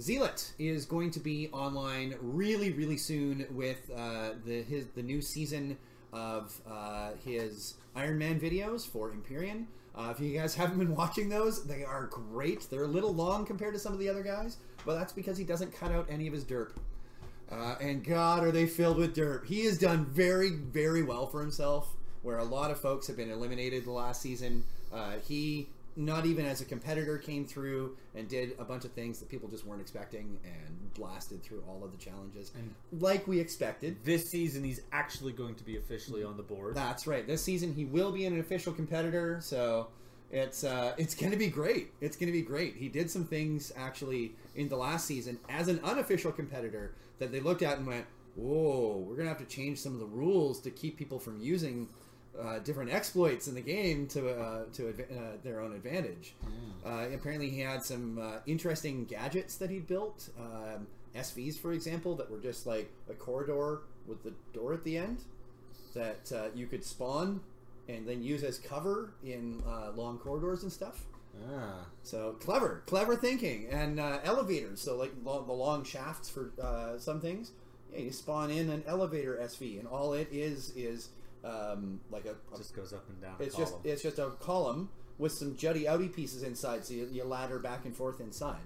Zealot 0.00 0.52
is 0.58 0.84
going 0.84 1.10
to 1.12 1.20
be 1.20 1.48
online 1.52 2.16
really, 2.20 2.72
really 2.72 2.96
soon 2.96 3.46
with 3.50 3.90
uh, 3.96 4.30
the 4.44 4.62
his 4.62 4.86
the 4.88 5.02
new 5.02 5.20
season 5.20 5.78
of 6.12 6.60
uh, 6.68 7.10
his 7.24 7.74
Iron 7.94 8.18
Man 8.18 8.40
videos 8.40 8.86
for 8.86 9.12
Empyrion. 9.12 9.66
Uh, 9.94 10.12
if 10.14 10.20
you 10.20 10.36
guys 10.36 10.54
haven't 10.56 10.78
been 10.78 10.94
watching 10.94 11.28
those, 11.28 11.64
they 11.64 11.84
are 11.84 12.06
great. 12.06 12.68
They're 12.70 12.84
a 12.84 12.88
little 12.88 13.14
long 13.14 13.46
compared 13.46 13.74
to 13.74 13.80
some 13.80 13.92
of 13.92 13.98
the 13.98 14.08
other 14.08 14.22
guys, 14.22 14.56
but 14.84 14.96
that's 14.96 15.12
because 15.12 15.38
he 15.38 15.44
doesn't 15.44 15.72
cut 15.72 15.92
out 15.92 16.06
any 16.08 16.26
of 16.26 16.32
his 16.32 16.44
derp. 16.44 16.72
Uh, 17.50 17.76
and 17.80 18.04
God, 18.04 18.44
are 18.44 18.50
they 18.50 18.66
filled 18.66 18.96
with 18.96 19.14
dirt? 19.14 19.44
He 19.46 19.64
has 19.66 19.78
done 19.78 20.06
very, 20.06 20.50
very 20.50 21.02
well 21.02 21.26
for 21.26 21.40
himself. 21.40 21.94
Where 22.22 22.38
a 22.38 22.44
lot 22.44 22.70
of 22.70 22.80
folks 22.80 23.06
have 23.08 23.18
been 23.18 23.30
eliminated 23.30 23.84
the 23.84 23.92
last 23.92 24.22
season, 24.22 24.64
uh, 24.90 25.16
he 25.28 25.68
not 25.96 26.26
even 26.26 26.44
as 26.44 26.60
a 26.60 26.64
competitor 26.64 27.18
came 27.18 27.44
through 27.44 27.96
and 28.14 28.28
did 28.28 28.52
a 28.58 28.64
bunch 28.64 28.84
of 28.84 28.92
things 28.92 29.20
that 29.20 29.28
people 29.28 29.48
just 29.48 29.66
weren't 29.66 29.80
expecting 29.80 30.38
and 30.44 30.94
blasted 30.94 31.42
through 31.42 31.62
all 31.68 31.84
of 31.84 31.92
the 31.92 31.98
challenges 31.98 32.52
like 32.98 33.26
we 33.26 33.38
expected. 33.38 33.96
This 34.04 34.28
season, 34.28 34.64
he's 34.64 34.80
actually 34.92 35.32
going 35.32 35.54
to 35.56 35.64
be 35.64 35.76
officially 35.76 36.24
on 36.24 36.36
the 36.36 36.42
board. 36.42 36.74
That's 36.74 37.06
right. 37.06 37.26
This 37.26 37.42
season 37.42 37.74
he 37.74 37.84
will 37.84 38.12
be 38.12 38.26
an 38.26 38.40
official 38.40 38.72
competitor, 38.72 39.38
so 39.40 39.88
it's 40.30 40.64
uh, 40.64 40.94
it's 40.98 41.14
going 41.14 41.32
to 41.32 41.38
be 41.38 41.48
great. 41.48 41.92
It's 42.00 42.16
going 42.16 42.26
to 42.26 42.32
be 42.32 42.42
great. 42.42 42.76
He 42.76 42.88
did 42.88 43.10
some 43.10 43.24
things 43.24 43.72
actually 43.76 44.32
in 44.56 44.68
the 44.68 44.76
last 44.76 45.06
season 45.06 45.38
as 45.48 45.68
an 45.68 45.80
unofficial 45.84 46.32
competitor 46.32 46.94
that 47.18 47.32
they 47.32 47.40
looked 47.40 47.62
at 47.62 47.78
and 47.78 47.86
went, 47.86 48.06
"Whoa, 48.36 48.98
we're 48.98 49.16
going 49.16 49.26
to 49.28 49.34
have 49.34 49.38
to 49.38 49.56
change 49.56 49.78
some 49.78 49.94
of 49.94 50.00
the 50.00 50.06
rules 50.06 50.60
to 50.62 50.70
keep 50.70 50.96
people 50.96 51.18
from 51.18 51.40
using." 51.40 51.88
Uh, 52.36 52.58
different 52.58 52.92
exploits 52.92 53.46
in 53.46 53.54
the 53.54 53.60
game 53.60 54.08
to 54.08 54.28
uh, 54.28 54.64
to 54.72 54.82
adva- 54.92 55.16
uh, 55.16 55.36
their 55.44 55.60
own 55.60 55.72
advantage. 55.72 56.34
Uh, 56.84 57.06
apparently, 57.14 57.48
he 57.48 57.60
had 57.60 57.80
some 57.80 58.18
uh, 58.18 58.38
interesting 58.44 59.04
gadgets 59.04 59.54
that 59.58 59.70
he 59.70 59.78
built, 59.78 60.30
um, 60.36 60.88
SVs, 61.14 61.56
for 61.56 61.72
example, 61.72 62.16
that 62.16 62.28
were 62.28 62.40
just 62.40 62.66
like 62.66 62.90
a 63.08 63.14
corridor 63.14 63.82
with 64.08 64.24
the 64.24 64.32
door 64.52 64.74
at 64.74 64.82
the 64.82 64.98
end 64.98 65.18
that 65.94 66.32
uh, 66.34 66.48
you 66.56 66.66
could 66.66 66.84
spawn 66.84 67.40
and 67.88 68.04
then 68.08 68.20
use 68.20 68.42
as 68.42 68.58
cover 68.58 69.12
in 69.22 69.62
uh, 69.64 69.92
long 69.94 70.18
corridors 70.18 70.64
and 70.64 70.72
stuff. 70.72 71.04
Ah. 71.50 71.86
So 72.02 72.32
clever, 72.40 72.82
clever 72.86 73.16
thinking, 73.16 73.66
and 73.70 73.98
uh, 74.00 74.18
elevators. 74.24 74.80
So 74.80 74.96
like 74.96 75.12
lo- 75.24 75.44
the 75.44 75.52
long 75.52 75.84
shafts 75.84 76.28
for 76.28 76.52
uh, 76.62 76.98
some 76.98 77.20
things. 77.20 77.52
Yeah, 77.92 78.00
you 78.00 78.12
spawn 78.12 78.50
in 78.50 78.70
an 78.70 78.82
elevator 78.86 79.38
SV, 79.42 79.78
and 79.78 79.88
all 79.88 80.14
it 80.14 80.28
is 80.32 80.72
is 80.76 81.10
um, 81.44 82.00
like 82.10 82.24
a, 82.24 82.34
a 82.54 82.58
Just 82.58 82.74
goes 82.74 82.92
up 82.92 83.08
and 83.08 83.20
down. 83.20 83.34
a 83.38 83.42
it's 83.42 83.56
just 83.56 83.74
it's 83.84 84.02
just 84.02 84.18
a 84.18 84.30
column 84.40 84.90
with 85.18 85.32
some 85.32 85.54
jutty 85.54 85.84
outy 85.84 86.12
pieces 86.12 86.42
inside, 86.42 86.84
so 86.84 86.94
you, 86.94 87.08
you 87.12 87.24
ladder 87.24 87.58
back 87.58 87.84
and 87.84 87.94
forth 87.96 88.20
inside. 88.20 88.60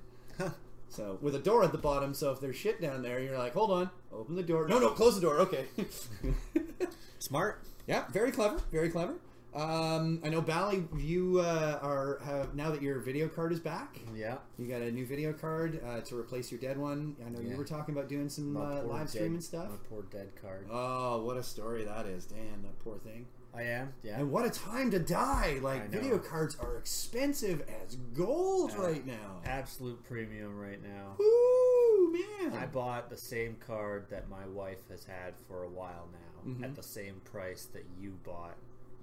So 0.91 1.19
with 1.21 1.35
a 1.35 1.39
door 1.39 1.65
at 1.65 1.73
the 1.73 1.79
bottom, 1.79 2.15
so 2.15 2.33
if 2.33 2.41
there's 2.41 2.57
shit 2.57 2.81
down 2.81 3.03
there, 3.03 3.21
you're 3.21 3.37
like, 3.37 3.53
hold 3.53 3.71
on, 3.71 3.91
open 4.11 4.37
the 4.37 4.43
door. 4.43 4.67
No, 4.67 4.79
no, 4.79 4.89
close 4.91 5.15
the 5.15 5.21
door. 5.21 5.39
Okay. 5.41 5.67
smart. 7.19 7.63
yeah, 7.87 8.05
very 8.11 8.33
clever, 8.33 8.59
very 8.73 8.89
clever. 8.89 9.15
Um, 9.55 10.21
I 10.25 10.29
know 10.29 10.41
Bali, 10.43 10.85
you 10.99 11.41
uh, 11.41 11.79
are 11.83 12.21
have 12.25 12.55
now 12.55 12.71
that 12.71 12.83
your 12.83 12.99
video 13.01 13.29
card 13.29 13.53
is 13.53 13.61
back. 13.61 13.99
Yeah. 14.15 14.37
You 14.59 14.67
got 14.69 14.83
a 14.83 14.91
new 14.93 15.07
video 15.07 15.33
card 15.33 15.81
uh, 15.85 16.01
to 16.03 16.17
replace 16.19 16.51
your 16.53 16.61
dead 16.61 16.77
one. 16.77 17.17
I 17.27 17.31
know 17.31 17.41
you 17.41 17.57
were 17.57 17.65
talking 17.65 17.95
about 17.97 18.09
doing 18.09 18.29
some 18.29 18.57
uh, 18.57 18.83
live 18.83 19.09
streaming 19.09 19.41
stuff. 19.41 19.71
My 19.71 19.77
poor 19.89 20.03
dead 20.11 20.31
card. 20.41 20.67
Oh, 20.71 21.25
what 21.25 21.37
a 21.37 21.43
story 21.43 21.85
that 21.85 22.07
is! 22.07 22.27
Damn, 22.27 22.63
that 22.63 22.79
poor 22.85 22.99
thing. 22.99 23.27
I 23.55 23.63
am. 23.63 23.95
Yeah. 24.03 24.21
And 24.21 24.31
what 24.31 24.45
a 24.45 24.51
time 24.51 24.91
to 24.91 24.99
die! 24.99 25.59
Like 25.63 25.89
video 25.91 26.19
cards 26.19 26.57
are 26.61 26.77
expensive 26.77 27.63
as 27.85 27.97
gold 27.97 28.75
right 28.77 29.05
now. 29.07 29.41
Absolute 29.47 30.05
premium 30.05 30.57
right 30.59 30.81
now. 30.83 31.17
Ooh 31.25 32.13
man! 32.41 32.53
I 32.53 32.67
bought 32.67 33.09
the 33.09 33.17
same 33.17 33.57
card 33.67 34.07
that 34.11 34.29
my 34.29 34.47
wife 34.47 34.89
has 34.91 35.05
had 35.05 35.35
for 35.49 35.65
a 35.65 35.69
while 35.69 36.09
now 36.13 36.53
Mhm. 36.53 36.65
at 36.65 36.75
the 36.77 36.83
same 36.83 37.21
price 37.25 37.65
that 37.73 37.85
you 37.99 38.13
bought 38.23 38.57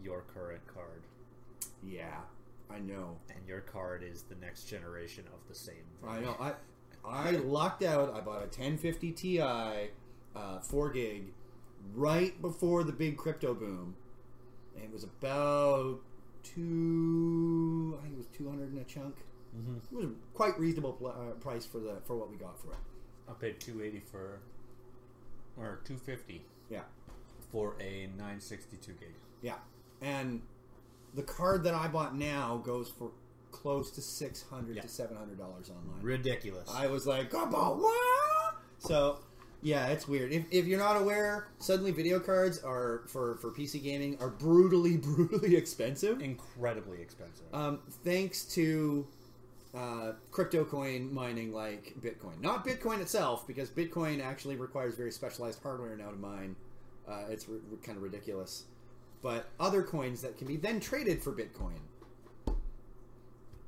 your 0.06 0.22
current 0.34 0.62
card. 0.74 1.02
yeah, 1.84 2.20
I 2.70 2.80
know. 2.80 3.18
And 3.30 3.46
your 3.48 3.62
card 3.62 4.04
is 4.04 4.22
the 4.24 4.36
next 4.36 4.66
generation 4.66 5.26
of 5.34 5.48
the 5.50 5.56
same. 5.56 5.84
I 6.08 6.20
know. 6.20 6.36
I 6.40 6.54
I 7.08 7.32
lucked 7.32 7.84
out. 7.84 8.14
I 8.16 8.22
bought 8.22 8.38
a 8.38 8.46
1050 8.46 9.12
Ti, 9.12 9.42
uh, 9.42 10.60
four 10.64 10.90
gig, 10.92 11.34
right 11.94 12.40
before 12.42 12.84
the 12.84 12.92
big 12.92 13.18
crypto 13.18 13.54
boom. 13.54 13.96
And 14.76 14.84
it 14.86 14.92
was 14.92 15.04
about 15.04 16.00
two. 16.44 17.96
I 18.00 18.02
think 18.04 18.14
it 18.14 18.18
was 18.18 18.28
200 18.28 18.74
in 18.74 18.80
a 18.80 18.84
chunk. 18.84 19.16
Mhm. 19.56 19.78
It 19.92 19.96
was 19.96 20.06
a 20.06 20.12
quite 20.34 20.60
reasonable 20.60 20.94
pl- 20.94 21.08
uh, 21.08 21.34
price 21.40 21.66
for 21.66 21.80
the 21.80 22.02
for 22.06 22.16
what 22.18 22.30
we 22.30 22.36
got 22.38 22.60
for 22.60 22.72
it. 22.72 22.78
I 23.30 23.34
paid 23.34 23.60
two 23.60 23.82
eighty 23.82 24.00
for, 24.00 24.40
or 25.58 25.80
two 25.86 25.98
fifty 25.98 26.44
Yeah. 26.70 26.84
for 27.52 27.76
a 27.80 28.08
nine 28.18 28.42
sixty 28.42 28.76
two 28.78 28.94
gig. 28.94 29.14
Yeah, 29.42 29.56
and 30.06 30.42
the 31.14 31.24
card 31.24 31.64
that 31.64 31.74
I 31.74 31.88
bought 31.88 32.16
now 32.16 32.62
goes 32.64 32.90
for 32.90 33.12
close 33.52 33.90
to 33.92 34.02
six 34.02 34.44
hundred 34.50 34.76
Yeah. 34.78 34.82
to 34.84 34.88
seven 34.88 35.18
hundred 35.18 35.38
dollars 35.38 35.70
online. 35.70 36.02
Ridiculous. 36.04 36.70
I 36.74 36.88
was 36.88 37.08
like, 37.08 37.32
"Come 37.32 37.52
what?" 37.52 38.56
So, 38.80 39.20
Yeah, 39.62 39.88
it's 39.88 40.08
weird. 40.08 40.32
If, 40.32 40.44
if 40.52 40.66
you're 40.68 40.78
not 40.80 40.96
aware, 41.02 41.48
suddenly 41.58 41.92
video 41.92 42.20
cards 42.20 42.62
are 42.64 43.04
for 43.08 43.38
for 43.38 43.50
PC 43.52 43.82
gaming 43.82 44.18
are 44.20 44.30
brutally 44.30 44.98
brutally 45.08 45.56
expensive. 45.56 46.22
Incredibly 46.22 47.02
expensive. 47.02 47.46
Um, 47.54 47.80
thanks 48.04 48.46
to 48.56 49.08
uh, 49.74 50.12
crypto 50.32 50.64
coin 50.66 51.12
mining 51.14 51.52
like 51.52 51.96
Bitcoin, 52.00 52.40
not 52.42 52.64
Bitcoin 52.66 53.00
itself, 53.02 53.48
because 53.48 53.70
Bitcoin 53.70 54.22
actually 54.24 54.56
requires 54.56 54.96
very 54.96 55.12
specialized 55.12 55.62
hardware 55.64 55.96
now 55.98 56.12
to 56.12 56.18
mine. 56.18 56.56
Uh, 57.08 57.24
it's 57.30 57.46
r- 57.50 57.56
kind 57.84 57.98
of 57.98 58.04
ridiculous, 58.04 58.66
but 59.26 59.50
other 59.60 59.82
coins 59.82 60.22
that 60.22 60.38
can 60.38 60.46
be 60.46 60.56
then 60.56 60.80
traded 60.80 61.24
for 61.24 61.32
Bitcoin. 61.32 61.80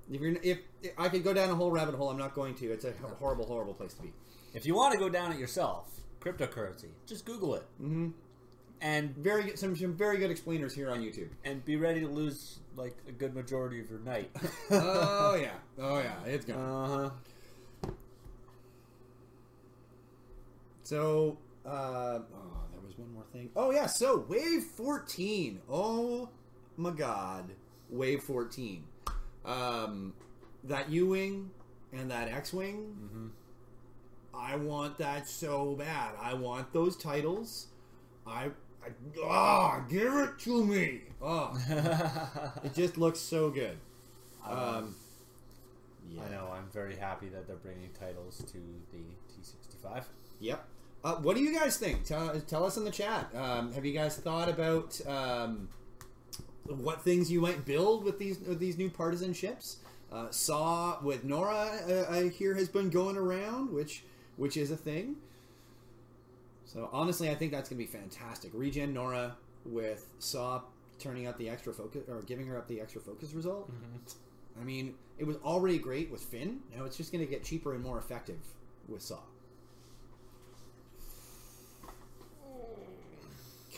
If 0.07 0.21
you're 0.21 0.35
if, 0.43 0.59
if 0.83 0.91
I 0.99 1.09
could 1.09 1.23
go 1.23 1.33
down 1.33 1.49
a 1.49 1.55
whole 1.55 1.71
rabbit 1.71 1.95
hole, 1.95 2.11
I'm 2.11 2.17
not 2.19 2.35
going 2.35 2.53
to. 2.57 2.71
It's 2.71 2.85
a 2.85 2.93
horrible, 3.19 3.47
horrible 3.47 3.73
place 3.73 3.95
to 3.95 4.03
be. 4.03 4.13
if 4.53 4.67
you 4.67 4.75
want 4.75 4.93
to 4.93 4.99
go 4.99 5.09
down 5.09 5.31
it 5.31 5.39
yourself, 5.39 5.89
cryptocurrency, 6.21 6.89
just 7.07 7.25
Google 7.25 7.55
it. 7.55 7.63
Mm-hmm. 7.81 8.09
And 8.81 9.15
Very 9.15 9.45
good, 9.45 9.57
some, 9.57 9.75
some 9.75 9.95
very 9.95 10.19
good 10.19 10.29
explainers 10.29 10.75
here 10.75 10.91
on 10.91 10.99
YouTube. 10.99 11.29
and 11.43 11.65
be 11.65 11.75
ready 11.75 12.01
to 12.01 12.07
lose 12.07 12.59
like 12.75 12.95
a 13.07 13.11
good 13.11 13.33
majority 13.33 13.79
of 13.79 13.89
your 13.89 14.01
night. 14.01 14.29
oh 14.69 15.39
yeah, 15.41 15.53
oh 15.79 15.97
yeah, 15.97 16.23
it's 16.27 16.45
gone. 16.45 16.59
Uh 16.59 17.09
huh. 17.81 17.89
So, 20.83 21.39
uh, 21.65 22.19
oh, 22.31 22.66
was 22.97 23.05
one 23.05 23.13
more 23.13 23.23
thing. 23.31 23.49
Oh 23.55 23.71
yeah, 23.71 23.85
so 23.85 24.25
Wave 24.27 24.63
14. 24.63 25.61
Oh 25.69 26.29
my 26.75 26.91
God, 26.91 27.51
Wave 27.89 28.23
14. 28.23 28.83
Um, 29.45 30.13
that 30.63 30.89
U-wing 30.89 31.51
and 31.93 32.11
that 32.11 32.27
X-wing. 32.27 32.95
Mm-hmm. 33.01 33.27
I 34.35 34.55
want 34.55 34.97
that 34.97 35.27
so 35.27 35.75
bad. 35.75 36.11
I 36.21 36.33
want 36.33 36.71
those 36.73 36.95
titles. 36.95 37.67
I, 38.25 38.51
I 38.83 38.89
ah, 39.23 39.83
give 39.89 40.13
it 40.13 40.37
to 40.39 40.63
me. 40.63 41.01
Oh, 41.21 41.57
it 42.63 42.73
just 42.75 42.97
looks 42.97 43.19
so 43.19 43.49
good. 43.49 43.77
Um, 44.45 44.95
yeah. 46.09 46.21
I 46.23 46.31
know. 46.31 46.53
I'm 46.53 46.69
very 46.71 46.95
happy 46.95 47.29
that 47.29 47.47
they're 47.47 47.55
bringing 47.57 47.89
titles 47.99 48.43
to 48.51 48.57
the 48.91 49.03
T65. 49.33 50.03
Yep. 50.39 50.67
Uh, 51.07 51.15
what 51.21 51.37
do 51.37 51.41
you 51.41 51.57
guys 51.57 51.77
think? 51.77 52.03
Tell, 52.03 52.37
tell 52.41 52.65
us 52.65 52.75
in 52.75 52.83
the 52.83 52.91
chat. 52.91 53.33
Um, 53.33 53.71
have 53.71 53.85
you 53.85 53.93
guys 53.93 54.17
thought 54.17 54.49
about 54.49 54.99
um, 55.07 55.69
what 56.65 57.01
things 57.01 57.31
you 57.31 57.39
might 57.39 57.63
build 57.63 58.03
with 58.03 58.19
these 58.19 58.39
with 58.39 58.59
these 58.59 58.77
new 58.77 58.89
partisan 58.89 59.31
ships? 59.31 59.77
Uh, 60.11 60.29
Saw 60.31 60.99
with 61.01 61.25
Norra, 61.25 62.09
uh, 62.09 62.11
I 62.11 62.27
hear 62.27 62.55
has 62.55 62.67
been 62.67 62.89
going 62.89 63.15
around, 63.15 63.71
which 63.71 64.03
which 64.35 64.57
is 64.57 64.69
a 64.69 64.75
thing. 64.75 65.15
So 66.65 66.89
honestly, 66.91 67.29
I 67.29 67.35
think 67.35 67.53
that's 67.53 67.69
going 67.69 67.81
to 67.81 67.89
be 67.89 67.97
fantastic. 67.97 68.51
Regen 68.53 68.93
Norra 68.93 69.31
with 69.65 70.07
Saw 70.19 70.61
turning 70.99 71.25
out 71.25 71.37
the 71.37 71.47
extra 71.47 71.71
focus 71.71 72.01
or 72.09 72.21
giving 72.23 72.47
her 72.47 72.57
up 72.57 72.67
the 72.67 72.81
extra 72.81 72.99
focus 72.99 73.31
result. 73.31 73.71
I 74.59 74.65
mean, 74.65 74.95
it 75.17 75.25
was 75.25 75.37
already 75.37 75.77
great 75.77 76.11
with 76.11 76.21
Finn. 76.21 76.59
Now 76.75 76.83
it's 76.83 76.97
just 76.97 77.13
going 77.13 77.23
to 77.23 77.31
get 77.31 77.45
cheaper 77.45 77.75
and 77.75 77.81
more 77.81 77.97
effective 77.97 78.39
with 78.89 79.01
Saw. 79.01 79.19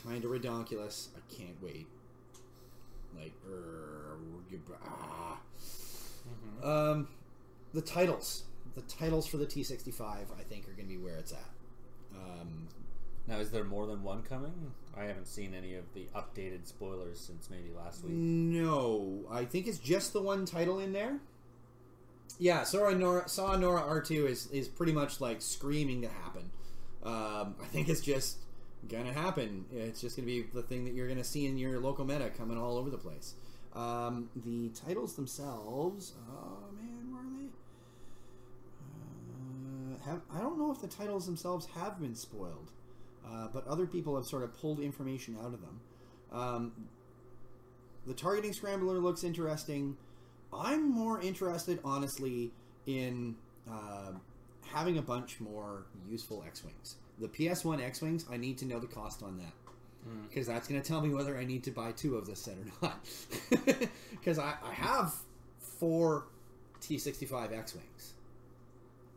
Kind 0.03 0.24
of 0.24 0.32
redonkulous. 0.32 1.10
I 1.15 1.34
can't 1.34 1.62
wait. 1.62 1.88
Like, 3.18 3.34
er, 3.50 4.18
ah. 4.84 5.38
um, 6.63 7.08
the 7.74 7.82
titles, 7.82 8.44
the 8.75 8.82
titles 8.82 9.27
for 9.27 9.38
the 9.38 9.46
T65, 9.46 10.01
I 10.01 10.44
think 10.48 10.68
are 10.68 10.72
going 10.72 10.88
to 10.88 10.96
be 10.96 10.98
where 10.98 11.18
it's 11.18 11.32
at. 11.32 11.50
Um, 12.15 12.68
Now, 13.27 13.38
is 13.39 13.51
there 13.51 13.63
more 13.63 13.86
than 13.88 14.03
one 14.03 14.24
coming? 14.24 14.72
I 14.98 15.03
haven't 15.03 15.27
seen 15.27 15.53
any 15.53 15.75
of 15.75 15.86
the 15.94 16.08
updated 16.15 16.68
spoilers 16.68 17.20
since 17.20 17.50
maybe 17.50 17.72
last 17.75 18.03
week. 18.03 18.13
No, 18.13 19.25
I 19.29 19.46
think 19.46 19.68
it's 19.68 19.77
just 19.77 20.13
the 20.13 20.22
one 20.22 20.46
title 20.46 20.79
in 20.79 20.94
there. 20.94 21.20
Yeah, 22.38 22.63
Sora 22.63 22.94
Norra, 22.94 23.29
Saw 23.29 23.56
Norra 23.56 23.88
R2 23.88 24.27
is, 24.27 24.48
is 24.48 24.68
pretty 24.68 24.94
much 24.94 25.20
like 25.20 25.41
screaming 25.41 26.01
to 26.01 26.08
happen. 26.08 26.50
Um, 27.03 27.56
I 27.62 27.65
think 27.72 27.89
it's 27.89 28.01
just 28.01 28.38
gonna 28.88 29.13
happen. 29.13 29.65
It's 29.71 30.01
just 30.01 30.15
gonna 30.15 30.25
be 30.25 30.43
the 30.53 30.62
thing 30.62 30.86
that 30.86 30.93
you're 30.93 31.07
gonna 31.07 31.24
see 31.24 31.45
in 31.45 31.57
your 31.57 31.79
local 31.79 32.05
meta 32.05 32.29
coming 32.29 32.57
all 32.57 32.77
over 32.77 32.89
the 32.89 32.98
place. 32.98 33.33
Um, 33.75 34.29
the 34.36 34.69
titles 34.69 35.15
themselves, 35.15 36.13
oh 36.31 36.71
man, 36.75 37.12
where 37.12 37.21
are 37.21 37.39
they? 37.39 37.50
Uh, 40.05 40.09
have, 40.09 40.21
I 40.33 40.39
don't 40.39 40.57
know 40.57 40.71
if 40.71 40.81
the 40.81 40.88
titles 40.88 41.25
themselves 41.25 41.67
have 41.75 42.00
been 42.00 42.15
spoiled, 42.15 42.71
uh, 43.27 43.48
but 43.53 43.67
other 43.67 43.86
people 43.86 44.15
have 44.15 44.25
sort 44.25 44.43
of 44.43 44.59
pulled 44.59 44.79
information 44.79 45.38
out 45.39 45.53
of 45.53 45.62
them. 45.62 45.79
Um, 46.31 46.71
the 48.07 48.13
targeting 48.13 48.53
scrambler 48.53 48.98
looks 48.98 49.24
interesting. 49.24 49.98
I'm 50.51 50.89
more 50.89 51.21
interested, 51.21 51.79
honestly, 51.83 52.51
in 52.88 53.36
uh, 53.69 54.13
having 54.74 54.98
a 54.98 55.01
bunch 55.01 55.39
more 55.39 55.86
useful 56.09 56.43
X-wings. 56.45 56.95
The 57.20 57.28
PS1 57.28 57.82
X-wings, 57.82 58.26
I 58.32 58.38
need 58.38 58.58
to 58.60 58.66
know 58.66 58.80
the 58.80 58.88
cost 58.88 59.24
on 59.24 59.38
that 59.40 59.54
because 60.30 60.48
that's 60.48 60.68
going 60.68 60.82
to 60.82 60.88
tell 60.88 61.02
me 61.02 61.10
whether 61.14 61.38
I 61.38 61.44
need 61.44 61.64
to 61.66 61.72
buy 61.72 61.92
two 61.92 62.16
of 62.16 62.26
this 62.26 62.40
set 62.40 62.56
or 62.56 62.66
not. 62.88 63.00
Because 64.12 64.40
I, 64.40 64.56
I 64.64 64.74
have 64.74 65.14
four 65.60 66.26
T65 66.82 67.58
X-wings, 67.58 68.14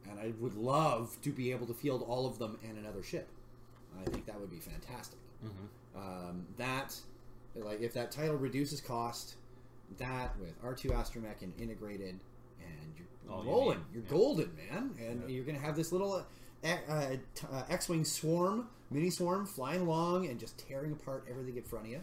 and 0.08 0.18
I 0.20 0.32
would 0.40 0.54
love 0.54 1.16
to 1.22 1.30
be 1.30 1.50
able 1.50 1.66
to 1.66 1.74
field 1.74 2.04
all 2.08 2.26
of 2.26 2.38
them 2.38 2.58
and 2.68 2.78
another 2.78 3.02
ship. 3.02 3.28
I 4.00 4.08
think 4.10 4.26
that 4.26 4.40
would 4.40 4.50
be 4.50 4.58
fantastic. 4.60 5.18
Um, 5.96 6.46
that, 6.56 6.96
like, 7.56 7.80
if 7.80 7.92
that 7.94 8.10
title 8.12 8.36
reduces 8.36 8.80
cost, 8.80 9.34
that 9.98 10.34
with 10.40 10.60
R2 10.62 10.90
Astromech 10.92 11.42
and 11.42 11.52
integrated, 11.60 12.18
and 12.60 12.94
you're 12.96 13.42
rolling, 13.44 13.84
you're 13.92 14.02
Yeah. 14.04 14.08
golden, 14.10 14.50
man, 14.70 14.94
and 15.00 15.28
you're 15.30 15.44
gonna 15.44 15.58
have 15.58 15.76
this 15.76 15.90
little. 15.92 16.24
Uh, 16.64 16.68
uh, 16.88 17.08
t- 17.34 17.46
uh, 17.52 17.62
X-wing 17.68 18.04
swarm, 18.04 18.68
mini 18.90 19.10
swarm, 19.10 19.46
flying 19.46 19.80
along 19.80 20.26
and 20.28 20.38
just 20.38 20.56
tearing 20.68 20.92
apart 20.92 21.24
everything 21.28 21.56
in 21.56 21.62
front 21.62 21.86
of 21.86 21.90
you. 21.90 22.00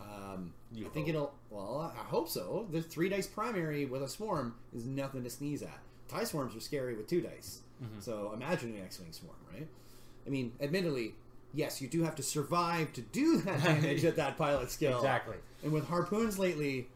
Um, 0.00 0.52
You 0.72 0.86
I 0.86 0.88
think 0.88 1.08
it'll. 1.08 1.34
Well, 1.50 1.92
I 1.94 2.02
hope 2.04 2.28
so. 2.28 2.66
The 2.70 2.80
three 2.80 3.08
dice 3.10 3.26
primary 3.26 3.84
with 3.84 4.02
a 4.02 4.08
swarm 4.08 4.54
is 4.74 4.86
nothing 4.86 5.22
to 5.24 5.30
sneeze 5.30 5.62
at. 5.62 5.78
Tie 6.08 6.24
swarms 6.24 6.56
are 6.56 6.60
scary 6.60 6.96
with 6.96 7.06
two 7.06 7.20
dice. 7.20 7.60
Mm-hmm. 7.82 8.00
So 8.00 8.32
imagine 8.34 8.74
an 8.74 8.82
X-wing 8.82 9.12
swarm, 9.12 9.36
right? 9.52 9.68
I 10.26 10.30
mean, 10.30 10.52
admittedly, 10.60 11.14
yes, 11.52 11.80
you 11.82 11.88
do 11.88 12.02
have 12.02 12.14
to 12.16 12.22
survive 12.22 12.92
to 12.94 13.02
do 13.02 13.38
that 13.42 13.62
damage 13.64 14.04
at 14.06 14.16
that 14.16 14.38
pilot 14.38 14.70
skill. 14.70 14.96
Exactly. 14.96 15.36
And 15.62 15.72
with 15.72 15.86
harpoons 15.86 16.38
lately, 16.38 16.88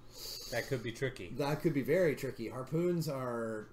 That 0.51 0.67
could 0.69 0.83
be 0.83 0.93
tricky. 0.93 1.33
that 1.39 1.61
could 1.61 1.75
be 1.75 1.83
very 1.83 2.15
tricky. 2.17 2.49
Harpoons 2.49 3.09
are 3.09 3.67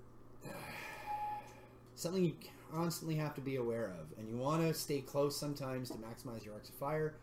something 1.96 2.24
you 2.26 2.34
constantly 2.74 3.16
have 3.16 3.34
to 3.36 3.42
be 3.42 3.56
aware 3.56 3.94
of, 4.00 4.18
and 4.18 4.28
you 4.28 4.38
want 4.38 4.62
to 4.62 4.74
stay 4.74 5.02
close 5.02 5.38
sometimes 5.38 5.90
to 5.90 5.98
maximize 5.98 6.46
your 6.46 6.54
arcs 6.54 6.70
of 6.70 6.76
fire, 6.76 7.16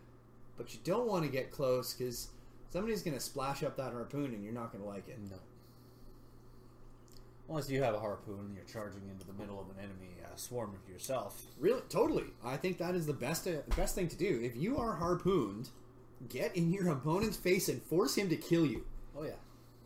but 0.57 0.73
you 0.73 0.79
don't 0.83 1.07
want 1.07 1.23
to 1.23 1.31
get 1.31 1.51
close 1.51 1.93
because 1.93 2.29
somebody's 2.69 3.01
going 3.01 3.15
to 3.15 3.23
splash 3.23 3.63
up 3.63 3.77
that 3.77 3.93
harpoon 3.93 4.33
and 4.33 4.43
you're 4.43 4.53
not 4.53 4.71
going 4.71 4.83
to 4.83 4.89
like 4.89 5.07
it. 5.07 5.17
No. 5.29 5.37
Unless 7.49 7.69
you 7.69 7.81
have 7.81 7.95
a 7.95 7.99
harpoon 7.99 8.39
and 8.39 8.55
you're 8.55 8.65
charging 8.65 9.01
into 9.09 9.25
the 9.25 9.33
middle 9.33 9.59
of 9.59 9.67
an 9.69 9.83
enemy 9.83 10.09
uh, 10.23 10.35
swarm 10.35 10.75
of 10.75 10.91
yourself. 10.91 11.41
Really, 11.59 11.81
totally. 11.89 12.25
I 12.45 12.57
think 12.57 12.77
that 12.77 12.93
is 12.93 13.05
the 13.07 13.13
best 13.13 13.47
uh, 13.47 13.61
best 13.75 13.95
thing 13.95 14.07
to 14.07 14.15
do. 14.15 14.39
If 14.43 14.55
you 14.55 14.77
are 14.77 14.93
harpooned, 14.93 15.69
get 16.29 16.55
in 16.55 16.71
your 16.71 16.89
opponent's 16.89 17.37
face 17.37 17.67
and 17.67 17.81
force 17.81 18.15
him 18.15 18.29
to 18.29 18.35
kill 18.35 18.65
you. 18.65 18.85
Oh 19.17 19.23
yeah. 19.23 19.31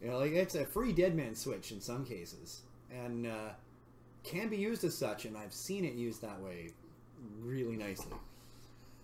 You 0.02 0.10
know, 0.10 0.18
like 0.18 0.34
it's 0.34 0.56
a 0.56 0.66
free 0.66 0.92
dead 0.92 1.16
man 1.16 1.36
switch 1.36 1.72
in 1.72 1.80
some 1.80 2.06
cases, 2.06 2.64
and 2.92 3.26
uh, 3.26 3.52
can 4.24 4.50
be 4.50 4.58
used 4.58 4.84
as 4.84 4.96
such. 4.98 5.26
And 5.26 5.38
I've 5.38 5.54
seen 5.54 5.86
it 5.86 5.94
used 5.94 6.22
that 6.22 6.40
way 6.42 6.70
really 7.42 7.76
nicely. 7.76 8.16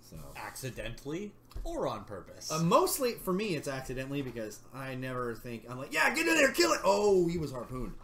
So 0.09 0.17
Accidentally 0.35 1.31
or 1.63 1.87
on 1.87 2.03
purpose. 2.03 2.51
uh, 2.51 2.59
mostly 2.63 3.13
for 3.13 3.31
me, 3.33 3.55
it's 3.55 3.67
accidentally 3.67 4.21
because 4.23 4.59
I 4.73 4.95
never 4.95 5.35
think 5.35 5.65
I'm 5.69 5.77
like, 5.77 5.93
yeah, 5.93 6.13
get 6.15 6.25
in 6.27 6.35
there, 6.35 6.51
kill 6.51 6.71
it. 6.71 6.79
Oh, 6.83 7.27
he 7.27 7.37
was 7.37 7.51
harpooned. 7.51 7.91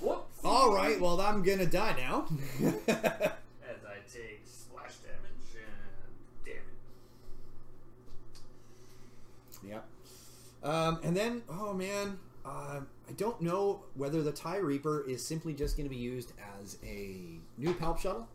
Whoops. 0.00 0.40
All 0.44 0.72
right, 0.72 1.00
well 1.00 1.20
I'm 1.20 1.42
gonna 1.42 1.66
die 1.66 1.96
now. 1.98 2.26
As 2.86 3.80
I 3.84 3.96
take 4.12 4.42
splash 4.46 4.94
damage 4.98 5.56
and 5.56 6.44
damn 6.44 6.54
it. 6.54 6.62
Yep. 9.68 9.84
Um, 10.62 11.00
and 11.02 11.16
then, 11.16 11.42
oh 11.48 11.72
man, 11.72 12.18
uh, 12.44 12.80
I 13.10 13.12
don't 13.14 13.40
know 13.40 13.80
whether 13.94 14.22
the 14.22 14.30
TIE 14.30 14.58
Reaper 14.58 15.04
is 15.08 15.24
simply 15.24 15.52
just 15.52 15.76
going 15.76 15.88
to 15.88 15.94
be 15.94 16.00
used 16.00 16.32
as 16.60 16.78
a 16.86 17.40
new 17.58 17.74
Palp 17.74 17.98
shuttle, 17.98 18.28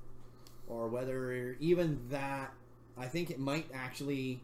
or 0.67 0.89
whether 0.89 1.55
even 1.61 2.01
that. 2.09 2.51
I 2.97 3.05
think 3.07 3.29
it 3.31 3.39
might 3.39 3.67
actually. 3.73 4.41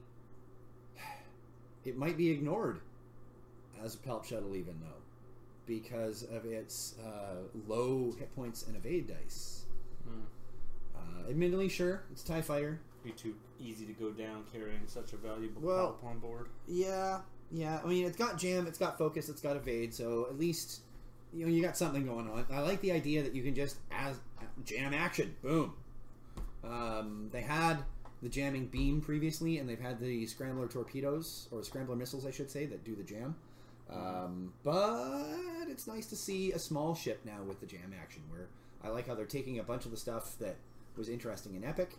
It 1.84 1.98
might 1.98 2.16
be 2.16 2.30
ignored 2.30 2.80
as 3.84 3.96
a 3.96 3.98
Palp 3.98 4.24
shuttle, 4.24 4.56
even 4.56 4.76
though, 4.82 5.02
because 5.66 6.24
of 6.24 6.46
its 6.46 6.96
uh, 7.04 7.38
low 7.68 8.14
hit 8.18 8.34
points 8.36 8.66
and 8.68 8.78
evade 8.78 9.08
dice. 9.08 9.66
Hmm. 10.08 10.22
Uh, 10.96 11.30
admittedly, 11.30 11.68
sure, 11.68 12.04
it's 12.12 12.24
a 12.24 12.28
Tie 12.28 12.42
Fighter. 12.42 12.80
Be 13.04 13.12
too 13.12 13.34
easy 13.60 13.86
to 13.88 13.94
go 13.94 14.12
down 14.12 14.44
carrying 14.54 14.82
such 14.86 15.12
a 15.14 15.18
valuable 15.18 15.62
Well- 15.62 15.98
well, 16.02 16.12
on 16.12 16.20
board. 16.20 16.50
Yeah, 16.68 17.22
yeah. 17.52 17.80
I 17.84 17.88
mean, 17.88 18.06
it's 18.06 18.18
got 18.18 18.38
jam, 18.38 18.68
it's 18.68 18.78
got 18.78 18.98
focus, 18.98 19.30
it's 19.30 19.42
got 19.42 19.56
evade. 19.56 19.94
So 19.94 20.28
at 20.30 20.40
least 20.40 20.82
you 21.34 21.46
know 21.46 21.52
you 21.52 21.62
got 21.62 21.78
something 21.78 22.06
going 22.06 22.30
on. 22.30 22.46
I 22.52 22.60
like 22.60 22.82
the 22.82 22.92
idea 22.92 23.24
that 23.24 23.36
you 23.36 23.44
can 23.44 23.56
just 23.56 23.78
as 23.92 24.18
jam 24.66 24.94
action, 24.94 25.36
boom. 25.42 25.74
Um, 26.64 27.30
they 27.32 27.42
had 27.42 27.80
the 28.22 28.30
jamming 28.30 28.68
beam 28.68 29.02
previously, 29.02 29.58
and 29.58 29.68
they've 29.68 29.80
had 29.80 30.00
the 30.00 30.26
scrambler 30.28 30.68
torpedoes 30.68 31.48
or 31.52 31.64
scrambler 31.64 31.96
missiles, 31.96 32.26
I 32.26 32.32
should 32.32 32.52
say, 32.52 32.66
that 32.68 32.84
do 32.84 32.96
the 32.96 33.04
jam. 33.04 33.36
Um, 33.92 34.54
but 34.64 35.68
it's 35.68 35.88
nice 35.88 36.06
to 36.08 36.16
see 36.16 36.52
a 36.52 36.60
small 36.60 36.96
ship 36.96 37.22
now 37.26 37.44
with 37.46 37.60
the 37.60 37.66
jam 37.66 37.94
action. 38.00 38.22
Where 38.30 38.48
I 38.84 38.90
like 38.90 39.08
how 39.08 39.16
they're 39.16 39.26
taking 39.26 39.60
a 39.60 39.64
bunch 39.64 39.86
of 39.86 39.92
the 39.92 39.98
stuff 39.98 40.38
that 40.40 40.56
was 40.96 41.10
interesting 41.10 41.56
in 41.56 41.64
Epic, 41.64 41.92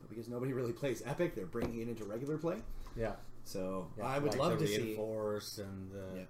but 0.00 0.10
because 0.10 0.28
nobody 0.28 0.52
really 0.60 0.72
plays 0.72 1.02
Epic, 1.06 1.34
they're 1.34 1.46
bringing 1.46 1.80
it 1.80 1.88
into 1.88 2.04
regular 2.04 2.36
play. 2.38 2.58
Yeah. 2.96 3.12
So 3.44 3.88
Yeah, 3.96 4.04
I 4.06 4.18
would 4.18 4.32
like 4.32 4.38
love 4.40 4.58
to 4.58 4.66
see. 4.66 4.78
reinforce 4.78 5.58
and 5.58 5.90
the 5.90 6.06
Yeah. 6.16 6.24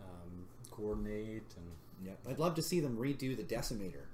um, 0.00 0.46
coordinate 0.70 1.54
and 1.56 1.72
Yeah, 2.04 2.14
I'd 2.28 2.38
love 2.38 2.54
to 2.56 2.62
see 2.62 2.80
them 2.80 2.96
redo 2.96 3.36
the 3.36 3.44
decimator 3.44 4.06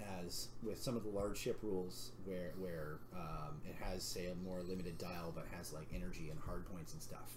as 0.00 0.48
with 0.62 0.80
some 0.82 0.96
of 0.96 1.02
the 1.02 1.10
large 1.10 1.36
ship 1.38 1.58
rules 1.62 2.12
where 2.24 2.52
where 2.58 2.98
um, 3.14 3.60
it 3.68 3.74
has 3.76 4.02
say 4.02 4.26
a 4.26 4.34
more 4.36 4.62
limited 4.62 4.96
dial 4.98 5.32
but 5.34 5.46
has 5.56 5.72
like 5.72 5.86
energy 5.94 6.30
and 6.30 6.38
hard 6.40 6.64
points 6.66 6.92
and 6.94 7.02
stuff, 7.02 7.36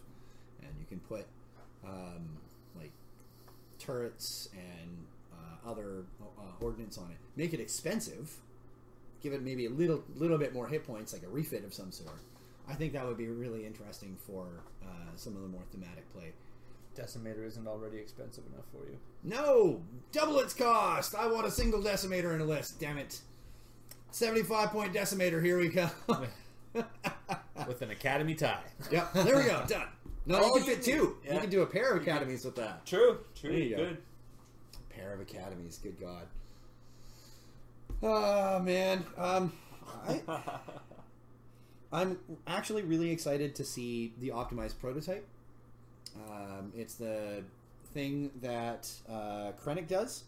and 0.61 0.69
you 0.79 0.85
can 0.85 0.99
put 0.99 1.25
um, 1.85 2.37
like 2.77 2.91
turrets 3.77 4.49
and 4.53 5.05
uh, 5.33 5.69
other 5.69 6.03
uh, 6.21 6.63
ordnance 6.63 6.97
on 6.97 7.11
it. 7.11 7.17
Make 7.35 7.53
it 7.53 7.59
expensive. 7.59 8.37
Give 9.21 9.33
it 9.33 9.41
maybe 9.41 9.65
a 9.65 9.69
little 9.69 10.03
little 10.15 10.37
bit 10.37 10.53
more 10.53 10.67
hit 10.67 10.85
points, 10.85 11.11
like 11.11 11.23
a 11.23 11.29
refit 11.29 11.63
of 11.65 11.73
some 11.73 11.91
sort. 11.91 12.19
I 12.69 12.73
think 12.75 12.93
that 12.93 13.05
would 13.05 13.17
be 13.17 13.27
really 13.27 13.65
interesting 13.65 14.15
for 14.27 14.45
uh, 14.83 14.87
some 15.15 15.35
of 15.35 15.41
the 15.41 15.47
more 15.47 15.63
thematic 15.71 16.11
play. 16.13 16.33
decimator 16.95 17.45
isn't 17.45 17.67
already 17.67 17.97
expensive 17.97 18.43
enough 18.53 18.65
for 18.71 18.87
you. 18.89 18.97
No! 19.23 19.81
Double 20.11 20.39
its 20.39 20.53
cost! 20.53 21.15
I 21.15 21.27
want 21.27 21.47
a 21.47 21.51
single 21.51 21.81
decimator 21.81 22.33
in 22.35 22.41
a 22.41 22.45
list, 22.45 22.79
damn 22.79 22.97
it. 22.97 23.19
75 24.11 24.69
point 24.69 24.93
decimator, 24.93 25.43
here 25.43 25.57
we 25.57 25.69
go. 25.69 25.89
With 27.67 27.81
an 27.81 27.89
academy 27.91 28.35
tie. 28.35 28.59
yep, 28.91 29.11
there 29.13 29.37
we 29.37 29.43
go, 29.43 29.63
done. 29.67 29.87
No, 30.25 30.39
Oh, 30.41 30.57
you 30.57 30.63
can 30.63 30.75
fit 30.75 30.83
two. 30.83 31.17
You 31.23 31.39
can 31.39 31.49
do 31.49 31.61
a 31.63 31.65
pair 31.65 31.93
of 31.95 32.01
academies 32.03 32.45
with 32.45 32.55
that. 32.57 32.85
True. 32.85 33.19
True. 33.39 33.49
There 33.51 33.59
you 33.59 33.75
go. 33.75 33.83
Good. 33.85 33.97
pair 34.89 35.13
of 35.13 35.19
academies, 35.21 35.79
good 35.81 35.99
God. 35.99 36.27
Oh, 38.03 38.59
man. 38.59 39.03
Um, 39.17 39.51
I, 40.07 40.21
I'm 41.91 42.19
actually 42.47 42.83
really 42.83 43.11
excited 43.11 43.55
to 43.55 43.65
see 43.65 44.13
the 44.19 44.29
optimized 44.29 44.79
prototype. 44.79 45.27
Um, 46.29 46.71
it's 46.75 46.95
the 46.95 47.43
thing 47.93 48.31
that 48.41 48.89
uh, 49.09 49.51
Krennic 49.63 49.87
does. 49.87 50.23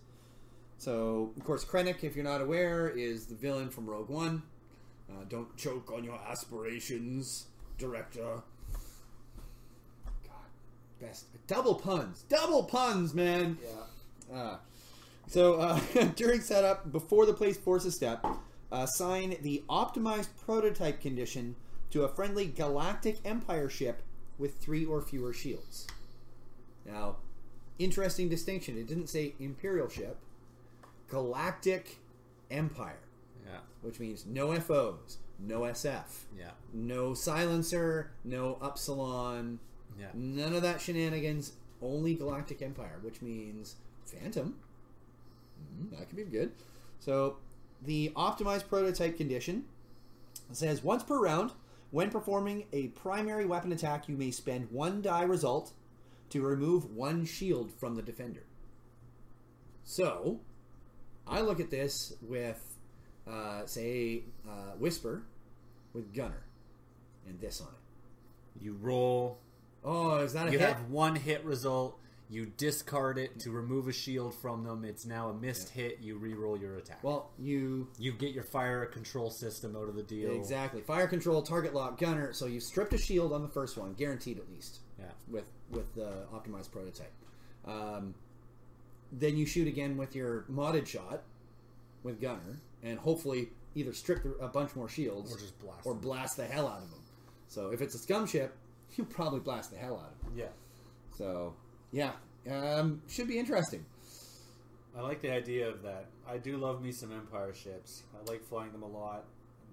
So, 0.78 1.32
of 1.38 1.44
course, 1.44 1.64
Krennic, 1.64 2.04
if 2.04 2.16
you're 2.16 2.26
not 2.26 2.42
aware, 2.42 2.90
is 2.90 3.28
the 3.28 3.36
villain 3.36 3.70
from 3.70 3.88
Rogue 3.88 4.10
One. 4.10 4.42
Uh, 5.10 5.24
don't 5.30 5.56
choke 5.58 5.92
on 5.92 6.04
your 6.04 6.20
aspirations, 6.28 7.46
director. 7.78 8.42
God, 10.24 10.36
best 11.00 11.26
double 11.48 11.76
puns, 11.76 12.24
double 12.30 12.64
puns, 12.64 13.14
man. 13.14 13.58
yeah. 13.64 14.36
Uh, 14.36 14.58
so 15.28 15.56
uh, 15.56 15.80
during 16.16 16.42
setup, 16.42 16.92
before 16.92 17.26
the 17.26 17.34
place 17.34 17.58
forces 17.58 17.96
step, 17.96 18.26
assign 18.72 19.38
the 19.42 19.64
optimized 19.70 20.30
prototype 20.46 21.02
condition 21.02 21.56
to 21.92 22.04
a 22.04 22.10
friendly 22.10 22.46
Galactic 22.46 23.18
Empire 23.26 23.70
ship 23.70 24.02
with 24.38 24.58
three 24.58 24.86
or 24.86 25.02
fewer 25.02 25.34
shields. 25.34 25.88
Now, 26.86 27.18
interesting 27.78 28.30
distinction. 28.30 28.78
It 28.78 28.88
didn't 28.88 29.08
say 29.08 29.34
Imperial 29.40 29.90
ship, 29.90 30.18
Galactic 31.10 31.98
Empire, 32.50 33.00
Yeah. 33.46 33.60
which 33.82 34.00
means 34.00 34.26
no 34.26 34.52
FOs, 34.52 35.18
no 35.40 35.66
SF, 35.66 36.26
Yeah. 36.38 36.52
no 36.74 37.14
silencer, 37.14 38.12
no 38.24 38.58
Upsilon, 38.62 39.60
Yeah. 40.00 40.12
None 40.14 40.54
of 40.54 40.62
that 40.62 40.80
shenanigans. 40.82 41.54
Only 41.82 42.16
Galactic 42.16 42.62
Empire, 42.62 43.00
which 43.02 43.22
means 43.22 43.76
Phantom. 44.06 44.58
Mm, 45.62 45.92
that 45.92 46.08
could 46.08 46.16
be 46.16 46.24
good. 46.24 46.54
So, 47.00 47.38
the 47.84 48.12
optimized 48.16 48.68
prototype 48.68 49.18
condition 49.18 49.66
says 50.52 50.84
once 50.84 51.04
per 51.04 51.20
round, 51.20 51.52
when 51.92 52.10
performing 52.10 52.66
a 52.72 52.88
primary 52.90 53.46
weapon 53.46 53.72
attack, 53.72 54.08
you 54.08 54.16
may 54.16 54.32
spend 54.32 54.72
one 54.72 55.02
die 55.02 55.24
result 55.24 55.74
to 56.30 56.42
remove 56.42 56.92
one 56.96 57.26
shield 57.26 57.72
from 57.72 57.96
the 57.96 58.02
defender. 58.02 58.44
So, 59.84 60.40
I 61.28 61.42
look 61.42 61.60
at 61.60 61.70
this 61.70 62.14
with, 62.22 62.62
uh, 63.30 63.66
say, 63.66 64.24
uh, 64.48 64.74
Whisper 64.78 65.24
with 65.94 66.14
Gunner 66.14 66.44
and 67.28 67.40
this 67.40 67.60
on 67.62 67.68
it. 67.68 68.64
You 68.64 68.78
roll. 68.80 69.40
Oh, 69.84 70.18
is 70.20 70.34
that 70.34 70.48
a 70.48 70.52
You 70.52 70.60
hit? 70.60 70.68
have 70.70 70.90
one 70.90 71.16
hit 71.16 71.44
result. 71.44 72.00
You 72.32 72.46
discard 72.56 73.18
it 73.18 73.40
to 73.42 73.52
remove 73.52 73.90
a 73.90 73.92
shield 73.92 74.34
from 74.34 74.64
them. 74.64 74.86
It's 74.86 75.06
now 75.06 75.28
a 75.30 75.34
missed 75.34 75.68
hit. 75.70 75.98
You 76.02 76.18
re-roll 76.18 76.58
your 76.58 76.78
attack. 76.78 77.04
Well, 77.04 77.30
you 77.38 77.90
you 78.00 78.14
get 78.14 78.32
your 78.34 78.46
fire 78.46 78.86
control 78.86 79.30
system 79.30 79.76
out 79.76 79.90
of 79.90 79.96
the 79.96 80.04
deal. 80.04 80.32
exactly 80.32 80.80
fire 80.82 81.08
control, 81.08 81.42
target 81.42 81.74
lock, 81.76 82.00
gunner. 82.00 82.32
So 82.32 82.46
you 82.46 82.62
stripped 82.62 82.94
a 82.94 82.98
shield 82.98 83.34
on 83.34 83.42
the 83.42 83.50
first 83.50 83.78
one, 83.78 83.94
guaranteed 83.96 84.38
at 84.40 84.50
least 84.50 84.80
Yeah. 84.98 85.12
with 85.28 85.52
with 85.70 85.94
the 85.94 86.26
optimized 86.34 86.72
prototype. 86.72 87.12
Um, 87.66 88.16
then 89.12 89.36
you 89.36 89.46
shoot 89.46 89.68
again 89.68 89.98
with 89.98 90.16
your 90.16 90.44
modded 90.50 90.88
shot 90.88 91.24
with 92.04 92.22
gunner, 92.22 92.62
and 92.82 92.98
hopefully 92.98 93.50
either 93.76 93.92
strip 93.94 94.26
a 94.42 94.48
bunch 94.48 94.74
more 94.74 94.88
shields 94.88 95.36
Or 95.36 95.38
just 95.38 95.60
blast 95.60 95.86
or 95.86 95.94
them. 95.94 96.02
blast 96.02 96.38
the 96.38 96.46
hell 96.46 96.66
out 96.68 96.82
of 96.82 96.90
them. 96.92 97.00
So 97.50 97.72
if 97.72 97.82
it's 97.82 97.94
a 97.94 98.00
scum 98.00 98.26
ship, 98.26 98.56
you 98.96 99.04
probably 99.04 99.42
blast 99.42 99.72
the 99.72 99.78
hell 99.78 99.98
out 100.00 100.14
of 100.14 100.20
them. 100.26 100.38
Yeah. 100.38 100.48
So 101.18 101.54
yeah, 101.92 102.12
um, 102.50 103.02
should 103.08 103.28
be 103.28 103.38
interesting. 103.40 103.86
I 104.98 105.02
like 105.02 105.22
the 105.22 105.32
idea 105.32 105.70
of 105.70 105.82
that. 105.84 106.06
I 106.28 106.38
do 106.38 106.58
love 106.58 106.82
me 106.82 106.92
some 106.92 107.12
Empire 107.12 107.54
ships. 107.54 108.04
I 108.14 108.30
like 108.30 108.44
flying 108.44 108.72
them 108.72 108.84
a 108.84 108.88
lot. 108.88 109.26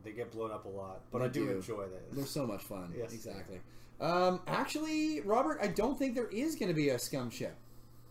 They 0.04 0.12
get 0.12 0.30
blown 0.30 0.52
up 0.52 0.64
a 0.64 0.68
lot, 0.68 1.00
but 1.10 1.18
They 1.18 1.24
I 1.24 1.28
do, 1.28 1.46
do. 1.46 1.52
enjoy 1.56 1.86
that. 1.88 2.14
They're 2.14 2.24
so 2.26 2.46
much 2.46 2.62
fun. 2.62 2.92
Yes. 2.96 3.12
exactly. 3.12 3.60
Um, 4.00 4.40
actually, 4.46 5.20
Robert, 5.22 5.58
I 5.60 5.66
don't 5.68 5.98
think 5.98 6.14
there 6.14 6.28
is 6.28 6.54
going 6.54 6.68
to 6.68 6.74
be 6.74 6.90
a 6.90 6.98
scum 7.00 7.30
ship 7.30 7.56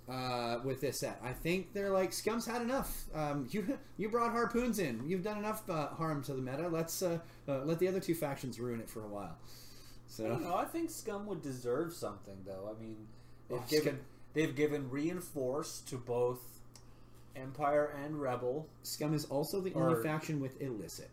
uh, 0.10 0.58
with 0.66 0.82
this 0.82 1.00
set. 1.00 1.20
I 1.24 1.32
think 1.32 1.74
they're 1.74 1.92
like 1.92 2.12
scum's 2.12 2.46
had 2.46 2.62
enough. 2.62 3.06
Um, 3.16 3.48
you 3.52 3.80
you 3.98 4.10
brought 4.10 4.32
harpoons 4.32 4.80
in. 4.80 5.08
You've 5.08 5.24
done 5.24 5.38
enough 5.38 5.70
uh, 5.70 5.88
harm 5.88 6.24
to 6.24 6.34
the 6.34 6.42
meta. 6.42 6.68
Let's 6.68 7.02
uh, 7.02 7.20
uh, 7.48 7.60
let 7.64 7.80
the 7.80 7.88
other 7.88 8.02
two 8.02 8.16
factions 8.16 8.60
ruin 8.60 8.82
it 8.82 8.90
for 8.90 9.04
a 9.04 9.08
while. 9.08 9.38
I 10.24 10.28
don't 10.28 10.40
So 10.40 10.50
know. 10.50 10.56
I 10.56 10.66
think 10.66 10.90
Scum 10.90 11.26
would 11.28 11.42
deserve 11.42 11.94
something, 11.94 12.38
though. 12.46 12.74
I 12.76 12.82
mean, 12.82 13.08
they've 13.50 13.60
Oh, 13.60 13.64
given 13.70 14.00
they've 14.34 14.56
given 14.56 14.90
reinforce 14.90 15.82
to 15.82 15.98
both 15.98 16.40
Empire 17.36 17.86
and 18.04 18.22
Rebel. 18.22 18.68
scum 18.84 19.14
is 19.14 19.26
also 19.26 19.60
the 19.62 19.74
Or- 19.74 19.90
only 19.90 20.04
faction 20.04 20.40
with 20.40 20.60
illicit. 20.62 21.10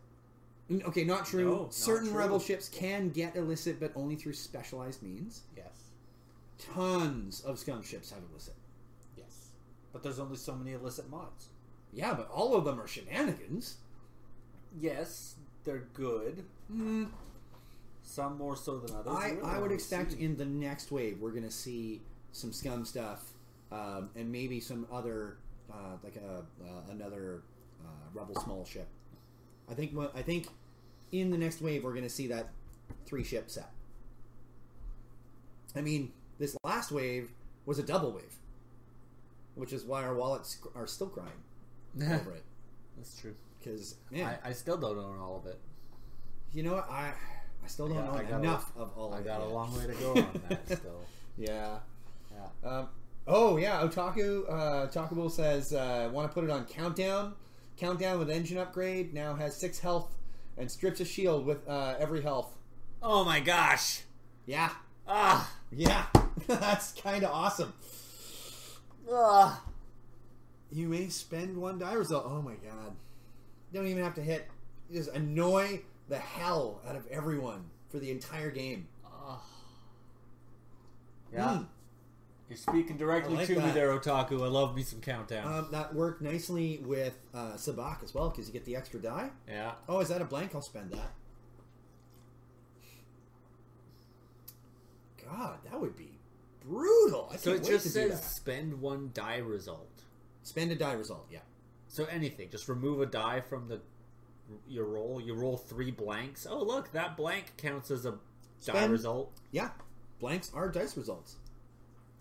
Okay, 0.71 1.05
not 1.05 1.27
true. 1.27 1.45
No, 1.51 1.63
not 1.65 1.75
Certain 1.75 2.09
true. 2.09 2.17
rebel 2.19 2.39
ships 2.41 2.69
can 2.71 3.11
get 3.11 3.37
illicit, 3.37 3.79
but 3.79 3.93
only 3.95 4.17
through 4.17 4.33
specialized 4.33 5.03
means. 5.03 5.43
Yes, 5.55 5.91
Tons 6.59 7.43
of 7.43 7.59
scum 7.59 7.83
ships 7.83 8.11
have 8.11 8.23
illicit. 8.31 8.55
yes. 9.17 9.51
But 9.93 10.03
there's 10.03 10.19
only 10.19 10.37
so 10.37 10.55
many 10.55 10.73
illicit 10.73 11.11
mods. 11.11 11.49
Yeah, 11.93 12.15
but 12.15 12.31
all 12.31 12.55
of 12.55 12.65
them 12.65 12.81
are 12.81 12.87
shenanigans. 12.87 13.77
Yes, 14.81 15.37
they're 15.65 15.87
good. 15.93 16.45
Hmm. 16.69 17.05
Some 18.03 18.39
more 18.39 18.57
so 18.57 18.79
than 18.79 18.97
others. 18.97 19.15
I, 19.15 19.37
I 19.43 19.59
would 19.59 19.71
expect 19.73 20.13
see. 20.13 20.23
in 20.25 20.37
the 20.37 20.45
next 20.47 20.91
wave 20.91 21.21
we're 21.21 21.31
going 21.31 21.43
to 21.45 21.51
see 21.51 22.01
some 22.35 22.53
scum 22.53 22.85
stuff 22.85 23.23
um, 23.73 24.11
and 24.17 24.31
maybe 24.31 24.61
some 24.61 24.87
other 24.93 25.39
uh, 25.73 25.97
like 26.03 26.17
a 26.17 26.41
uh, 26.65 26.91
another 26.91 27.43
uh, 27.85 27.89
rebel 28.13 28.35
small 28.43 28.65
ship. 28.65 28.89
I 29.71 29.75
think 29.75 29.93
I 30.15 30.21
think 30.23 30.49
in 31.13 31.31
the 31.31 31.39
next 31.39 31.63
wave 31.63 31.85
we're 31.85 31.93
going 31.93 32.03
to 32.05 32.11
see 32.11 32.27
that 32.29 32.49
three 33.07 33.25
ship 33.25 33.51
set. 33.51 33.71
I 35.77 35.81
mean, 35.81 36.13
this 36.39 36.57
last 36.65 36.93
wave 36.93 37.31
was 37.67 37.79
a 37.79 37.83
double 37.83 38.13
wave, 38.13 38.35
which 39.55 39.73
is 39.73 39.85
why 39.85 40.03
our 40.05 40.15
wallets 40.15 40.59
are 40.75 40.87
still 40.87 41.09
crying 41.09 41.31
over 41.97 42.33
it. 42.33 42.45
That's 42.97 43.19
true. 43.19 43.35
Because 43.59 43.97
I, 44.15 44.37
I 44.45 44.53
still 44.53 44.77
don't 44.77 44.99
own 44.99 45.19
all 45.19 45.39
of 45.43 45.47
it. 45.47 45.59
you 46.53 46.63
know 46.63 46.75
what? 46.75 46.91
I 46.91 47.15
I 47.65 47.67
still 47.67 47.89
don't 47.89 48.05
know 48.05 48.13
I 48.13 48.23
got 48.25 48.33
a- 48.33 48.39
enough 48.43 48.73
of 48.77 48.91
all. 48.97 49.15
I 49.15 49.19
of 49.21 49.25
got 49.25 49.41
it 49.41 49.47
a 49.47 49.51
long 49.51 49.75
way 49.77 49.87
to 49.87 49.95
go 49.95 50.11
on 50.11 50.43
that 50.49 50.67
still. 50.79 51.01
Yeah. 51.39 51.79
Yeah. 52.35 52.69
Um, 52.69 52.89
oh 53.27 53.57
yeah, 53.57 53.81
Otaku 53.83 54.49
uh, 54.49 55.29
says 55.29 55.73
uh, 55.73 56.11
want 56.13 56.31
to 56.31 56.35
put 56.35 56.45
it 56.45 56.51
on 56.51 56.65
countdown. 56.65 57.35
Countdown 57.77 58.19
with 58.19 58.31
engine 58.31 58.59
upgrade 58.59 59.13
now 59.15 59.35
has 59.35 59.57
six 59.57 59.79
health 59.81 60.15
and 60.57 60.71
strips 60.71 61.01
a 61.01 61.05
shield 61.05 61.45
with 61.47 61.69
uh, 61.69 61.95
every 61.99 62.23
health. 62.23 62.57
Oh 63.03 63.25
my 63.25 63.41
gosh! 63.41 64.03
Yeah, 64.47 64.71
Ah! 65.07 65.51
yeah, 65.71 66.07
that's 66.47 66.93
kind 66.93 67.25
of 67.25 67.31
awesome. 67.31 67.73
Ah! 69.11 69.63
You 70.71 70.89
may 70.89 71.09
spend 71.09 71.57
one 71.57 71.79
die 71.79 71.95
result. 71.95 72.25
Oh 72.27 72.43
my 72.43 72.55
god! 72.55 72.95
You 73.71 73.81
don't 73.81 73.89
even 73.89 74.03
have 74.03 74.15
to 74.15 74.23
hit. 74.23 74.49
You 74.91 74.99
just 74.99 75.11
annoy 75.11 75.81
the 76.09 76.19
hell 76.19 76.81
out 76.89 76.97
of 76.97 77.07
everyone 77.09 77.65
for 77.89 77.99
the 77.99 78.11
entire 78.11 78.51
game. 78.51 78.87
Ah. 79.05 79.43
Yeah. 81.33 81.57
Hmm. 81.57 81.63
You're 82.49 82.59
speaking 82.59 82.97
directly 82.99 83.37
like 83.37 83.47
to 83.47 83.59
me 83.59 83.71
there, 83.71 83.89
Otaku. 83.99 84.43
I 84.43 84.49
love 84.49 84.77
me 84.77 84.83
some 84.83 85.01
countdown. 85.01 85.47
Um, 85.53 85.69
that 85.73 85.95
worked 85.95 86.21
nicely 86.21 86.79
with 86.85 87.15
uh, 87.33 87.53
Sabak 87.55 88.03
as 88.05 88.13
well 88.13 88.29
because 88.29 88.47
you 88.47 88.53
get 88.53 88.65
the 88.67 88.77
extra 88.77 89.01
die. 89.01 89.31
yeah. 89.49 89.73
Oh, 89.89 90.01
is 90.01 90.09
that 90.09 90.21
a 90.21 90.25
blank? 90.27 90.55
I'll 90.55 90.61
spend 90.61 90.91
that. 90.93 91.13
God, 95.31 95.59
that 95.65 95.81
would 95.81 95.97
be 95.97 96.19
brutal. 96.65 97.31
I 97.33 97.37
So 97.37 97.53
can't 97.53 97.63
it 97.67 97.69
wait 97.69 97.73
just 97.81 97.93
says 97.93 98.23
spend 98.23 98.81
one 98.81 99.11
die 99.15 99.39
result. 99.39 99.89
Spend 100.43 100.71
a 100.71 100.75
die 100.75 100.93
result. 100.93 101.27
Yeah. 101.31 101.39
So 101.89 102.05
anything, 102.07 102.51
just 102.51 102.69
remove 102.69 103.01
a 103.01 103.07
die 103.07 103.41
from 103.41 103.69
the 103.69 103.81
your 104.69 104.85
roll. 104.85 105.21
You 105.21 105.35
roll 105.35 105.57
three 105.57 105.91
blanks. 105.91 106.47
Oh 106.49 106.63
look, 106.63 106.93
that 106.93 107.17
blank 107.17 107.57
counts 107.57 107.91
as 107.91 108.05
a 108.05 108.11
die 108.13 108.17
Spend- 108.61 108.93
result. 108.93 109.33
Yeah. 109.51 109.71
Blanks 110.21 110.51
are 110.55 110.69
dice 110.69 110.97
results. 110.97 111.37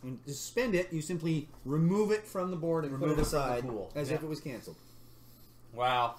And 0.03 0.23
to 0.25 0.33
spend 0.33 0.75
it, 0.75 0.91
you 0.91 1.01
simply 1.01 1.47
remove 1.65 2.11
it 2.11 2.27
from 2.27 2.51
the 2.51 2.57
board 2.57 2.83
and 2.83 2.93
Remove 2.93 3.15
put 3.15 3.19
it 3.19 3.21
it 3.21 3.25
from 3.25 3.39
the 3.39 3.45
aside 3.45 3.63
pool. 3.63 3.91
as 3.95 4.09
Yeah. 4.09 4.15
if 4.15 4.23
it 4.23 4.27
was 4.29 4.41
canceled. 4.41 4.75
Wow. 5.73 6.15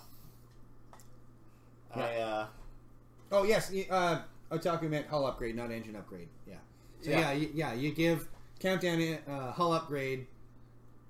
Yeah. 1.97 2.03
I 2.05 2.17
uh, 2.17 2.47
Oh 3.33 3.45
yes, 3.45 3.73
uh, 3.91 4.21
Otaku 4.51 4.89
meant 4.89 5.07
hull 5.09 5.27
upgrade, 5.27 5.55
not 5.57 5.71
engine 5.71 5.97
upgrade. 5.97 6.29
Yeah. 6.49 6.55
So 7.03 7.11
Yeah. 7.11 7.19
yeah, 7.21 7.33
yeah, 7.33 7.33
you, 7.33 7.51
yeah, 7.55 7.73
you 7.75 7.93
give 7.93 8.29
countdown 8.61 9.19
uh, 9.29 9.53
hull 9.53 9.73
upgrade 9.73 10.27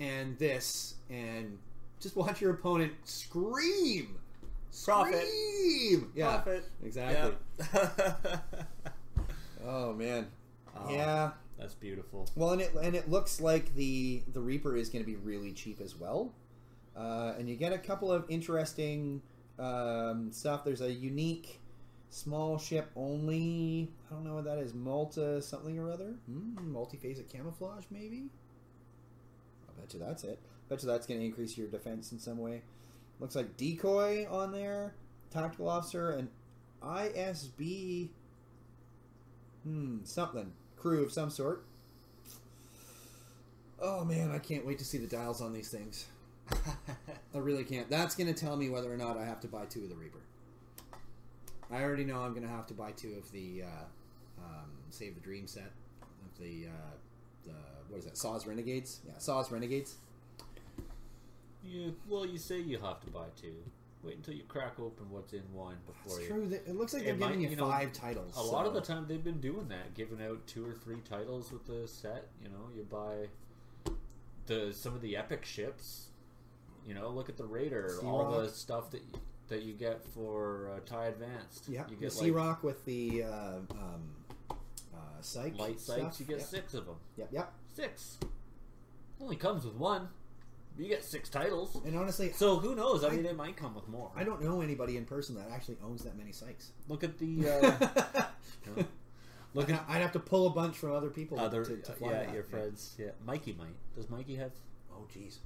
and 0.00 0.36
this, 0.38 0.94
and 1.10 1.58
just 2.00 2.16
watch 2.16 2.40
your 2.40 2.52
opponent 2.54 2.92
scream, 3.04 4.18
Profit. 4.84 5.14
scream. 5.22 6.10
Yeah, 6.14 6.38
Profit. 6.40 6.64
exactly. 6.82 7.34
yeah. 7.72 8.38
Oh 9.66 9.94
man, 9.94 10.26
Oh, 10.76 10.90
yeah. 10.92 11.30
That's 11.64 11.74
beautiful. 11.74 12.28
Well, 12.36 12.50
and 12.50 12.60
it 12.60 12.74
and 12.74 12.94
it 12.94 13.08
looks 13.08 13.40
like 13.40 13.74
the 13.74 14.22
the 14.34 14.40
Reaper 14.42 14.76
is 14.76 14.90
going 14.90 15.02
to 15.02 15.10
be 15.10 15.16
really 15.16 15.50
cheap 15.50 15.80
as 15.80 15.96
well, 15.96 16.34
uh, 16.94 17.32
and 17.38 17.48
you 17.48 17.56
get 17.56 17.72
a 17.72 17.78
couple 17.78 18.12
of 18.12 18.26
interesting 18.28 19.22
um, 19.58 20.30
stuff. 20.30 20.62
There's 20.62 20.82
a 20.82 20.92
unique 20.92 21.62
small 22.10 22.58
ship 22.58 22.90
only. 22.94 23.90
I 24.10 24.14
don't 24.14 24.24
know 24.24 24.34
what 24.34 24.44
that 24.44 24.58
is. 24.58 24.74
Malta 24.74 25.40
something 25.40 25.78
or 25.78 25.90
other. 25.90 26.16
Mm, 26.30 26.66
multi-phasic 26.66 27.30
camouflage, 27.30 27.84
maybe. 27.90 28.28
I 29.66 29.80
bet 29.80 29.94
you 29.94 30.00
that's 30.00 30.22
it. 30.22 30.38
I 30.42 30.68
bet 30.68 30.82
you 30.82 30.88
that's 30.88 31.06
going 31.06 31.20
to 31.20 31.24
increase 31.24 31.56
your 31.56 31.68
defense 31.68 32.12
in 32.12 32.18
some 32.18 32.36
way. 32.36 32.60
Looks 33.20 33.36
like 33.36 33.56
decoy 33.56 34.26
on 34.30 34.52
there, 34.52 34.96
tactical 35.30 35.70
officer, 35.70 36.10
and 36.10 36.28
ISB. 36.82 38.10
Hmm, 39.62 40.04
something 40.04 40.52
crew 40.84 41.02
of 41.02 41.10
some 41.10 41.30
sort. 41.30 41.64
Oh 43.80 44.04
man, 44.04 44.30
I 44.30 44.38
can't 44.38 44.66
wait 44.66 44.78
to 44.80 44.84
see 44.84 44.98
the 44.98 45.06
dials 45.06 45.40
on 45.40 45.54
these 45.54 45.70
things. 45.70 46.04
I 47.34 47.38
really 47.38 47.64
can't. 47.64 47.88
That's 47.88 48.14
going 48.14 48.26
to 48.26 48.38
tell 48.38 48.54
me 48.54 48.68
whether 48.68 48.92
or 48.92 48.98
not 48.98 49.16
I 49.16 49.24
have 49.24 49.40
to 49.40 49.48
buy 49.48 49.64
two 49.64 49.84
of 49.84 49.88
the 49.88 49.94
Reaper. 49.94 50.18
I 51.72 51.82
already 51.82 52.04
know 52.04 52.20
I'm 52.20 52.34
going 52.34 52.46
to 52.46 52.52
have 52.52 52.66
to 52.66 52.74
buy 52.74 52.90
two 52.92 53.14
of 53.16 53.32
the 53.32 53.62
uh, 53.62 54.44
um, 54.44 54.70
Save 54.90 55.14
the 55.14 55.22
Dream 55.22 55.46
set 55.46 55.72
of 56.02 56.38
the 56.38 56.66
uh, 56.66 56.94
the 57.46 57.54
what 57.88 58.00
is 58.00 58.04
that? 58.04 58.18
Saws 58.18 58.46
Renegades. 58.46 59.00
Yeah, 59.06 59.12
Saws 59.16 59.50
Renegades. 59.50 59.94
Yeah, 61.64 61.92
well, 62.10 62.26
you 62.26 62.36
say 62.36 62.60
you 62.60 62.78
have 62.80 63.00
to 63.00 63.10
buy 63.10 63.28
two. 63.40 63.54
Wait 64.04 64.16
until 64.16 64.34
you 64.34 64.42
crack 64.44 64.78
open 64.78 65.10
what's 65.10 65.32
in 65.32 65.42
one 65.52 65.76
before 65.86 66.20
It's 66.20 66.28
you. 66.28 66.34
true. 66.34 66.52
It 66.52 66.76
looks 66.76 66.92
like 66.92 67.04
they're 67.04 67.14
giving 67.14 67.40
might- 67.40 67.50
you, 67.50 67.56
know, 67.56 67.68
five 67.68 67.92
titles. 67.92 68.36
A 68.36 68.42
lot 68.42 68.66
of 68.66 68.74
the 68.74 68.80
time 68.80 69.06
they've 69.08 69.22
been 69.22 69.40
doing 69.40 69.68
that, 69.68 69.94
giving 69.94 70.22
out 70.22 70.46
two 70.46 70.66
or 70.66 70.74
three 70.74 71.00
titles 71.08 71.50
with 71.50 71.66
the 71.66 71.88
set. 71.88 72.28
You 72.42 72.48
know, 72.50 72.68
you 72.74 72.82
buy 72.82 73.28
the 74.46 74.72
some 74.72 74.94
of 74.94 75.00
the 75.00 75.16
epic 75.16 75.44
ships. 75.44 76.08
You 76.86 76.92
know, 76.94 77.08
look 77.08 77.30
at 77.30 77.38
the 77.38 77.46
Raider, 77.46 77.96
Sea 77.98 78.06
all 78.06 78.30
the 78.30 78.48
stuff 78.50 78.90
that 78.90 79.00
you, 79.00 79.20
that 79.48 79.62
you 79.62 79.72
get 79.72 80.04
for 80.04 80.70
uh, 80.76 80.80
Tie 80.84 81.06
Advanced. 81.06 81.64
Yeah, 81.66 81.84
you 81.88 81.96
get 81.96 82.12
Sea 82.12 82.26
like 82.30 82.34
Rock 82.34 82.62
with 82.62 82.84
the 82.84 83.22
uh, 83.22 83.56
um, 83.70 84.10
uh, 84.94 84.98
Psych 85.22 85.58
light 85.58 85.80
stuff. 85.80 85.98
sights. 85.98 86.20
You 86.20 86.26
get 86.26 86.38
yep. 86.40 86.46
six 86.46 86.74
of 86.74 86.84
them. 86.84 86.96
Yep, 87.16 87.28
yep. 87.32 87.52
Six. 87.74 88.18
Only 89.18 89.36
comes 89.36 89.64
with 89.64 89.76
one. 89.76 90.08
You 90.76 90.88
get 90.88 91.04
six 91.04 91.28
titles. 91.28 91.80
And 91.84 91.96
honestly, 91.96 92.32
So 92.32 92.56
who 92.58 92.74
knows? 92.74 93.04
I, 93.04 93.08
I- 93.08 93.10
mean, 93.16 93.26
it 93.26 93.36
might 93.36 93.56
come 93.56 93.74
with 93.74 93.86
more. 93.88 94.10
I 94.16 94.24
don't 94.24 94.42
know 94.42 94.60
anybody 94.60 94.96
in 94.96 95.04
person 95.04 95.36
that 95.36 95.48
actually 95.52 95.76
owns 95.84 96.02
that 96.04 96.16
many 96.16 96.32
Sykes. 96.32 96.72
Look 96.88 97.04
at 97.04 97.18
the. 97.18 97.44
Uh, 98.76 98.76
you 98.76 98.86
look 99.60 99.70
at 99.70 99.84
I'd 99.88 100.00
have 100.02 100.12
to 100.12 100.18
pull 100.18 100.46
a 100.46 100.50
bunch 100.50 100.76
from 100.76 100.92
other 100.92 101.10
people 101.10 101.38
other. 101.38 101.64
to, 101.64 101.76
to 101.76 101.92
fly 101.92 102.10
yeah, 102.10 102.24
that. 102.24 102.34
your 102.34 102.42
friends. 102.42 102.94
Yeah, 102.98 103.10
Mikey 103.24 103.54
might. 103.56 103.76
Does 103.94 104.08
Mikey 104.10 104.34
have? 104.36 104.52
Oh, 104.92 105.06
jeez. 105.14 105.36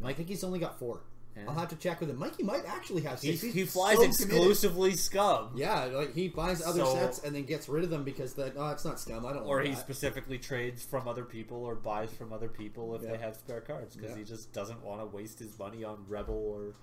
Mike- 0.00 0.10
I 0.10 0.16
think 0.16 0.28
he's 0.28 0.44
only 0.44 0.58
got 0.58 0.78
four. 0.78 1.00
Yeah. 1.38 1.44
I'll 1.48 1.54
have 1.54 1.68
to 1.68 1.76
check 1.76 2.00
with 2.00 2.10
him. 2.10 2.18
Mikey 2.18 2.42
might 2.42 2.64
actually 2.66 3.02
have 3.02 3.20
He, 3.20 3.28
six. 3.30 3.42
He's 3.42 3.54
he 3.54 3.64
flies 3.64 3.96
so 3.96 4.02
committed. 4.02 4.26
exclusively 4.28 4.94
Scum. 4.96 5.50
Yeah, 5.54 5.84
like 5.84 6.14
he 6.14 6.28
buys 6.28 6.60
other 6.62 6.80
So- 6.84 6.94
sets 6.94 7.20
and 7.22 7.34
then 7.34 7.44
gets 7.44 7.68
rid 7.68 7.84
of 7.84 7.90
them 7.90 8.02
because 8.04 8.34
the 8.34 8.52
oh, 8.56 8.70
it's 8.70 8.84
not 8.84 8.98
scum. 8.98 9.24
I 9.24 9.32
don't. 9.32 9.44
Or 9.44 9.60
he 9.60 9.70
that. 9.70 9.78
specifically 9.78 10.38
trades 10.38 10.82
from 10.82 11.06
other 11.06 11.24
people 11.24 11.64
or 11.64 11.74
buys 11.74 12.10
from 12.12 12.32
other 12.32 12.48
people 12.48 12.94
if 12.94 13.02
Yeah. 13.02 13.12
they 13.12 13.18
have 13.18 13.36
spare 13.36 13.60
cards 13.60 13.94
because 13.94 14.10
Yeah. 14.12 14.16
he 14.18 14.24
just 14.24 14.52
doesn't 14.52 14.82
want 14.82 15.00
to 15.00 15.06
waste 15.06 15.38
his 15.38 15.56
money 15.58 15.84
on 15.84 16.04
Rebel 16.08 16.34
or 16.34 16.74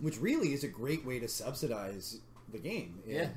which 0.00 0.18
really 0.20 0.52
is 0.52 0.64
a 0.64 0.68
great 0.68 1.04
way 1.04 1.18
to 1.20 1.28
subsidize 1.28 2.18
the 2.50 2.58
game. 2.58 3.00
yeah. 3.06 3.28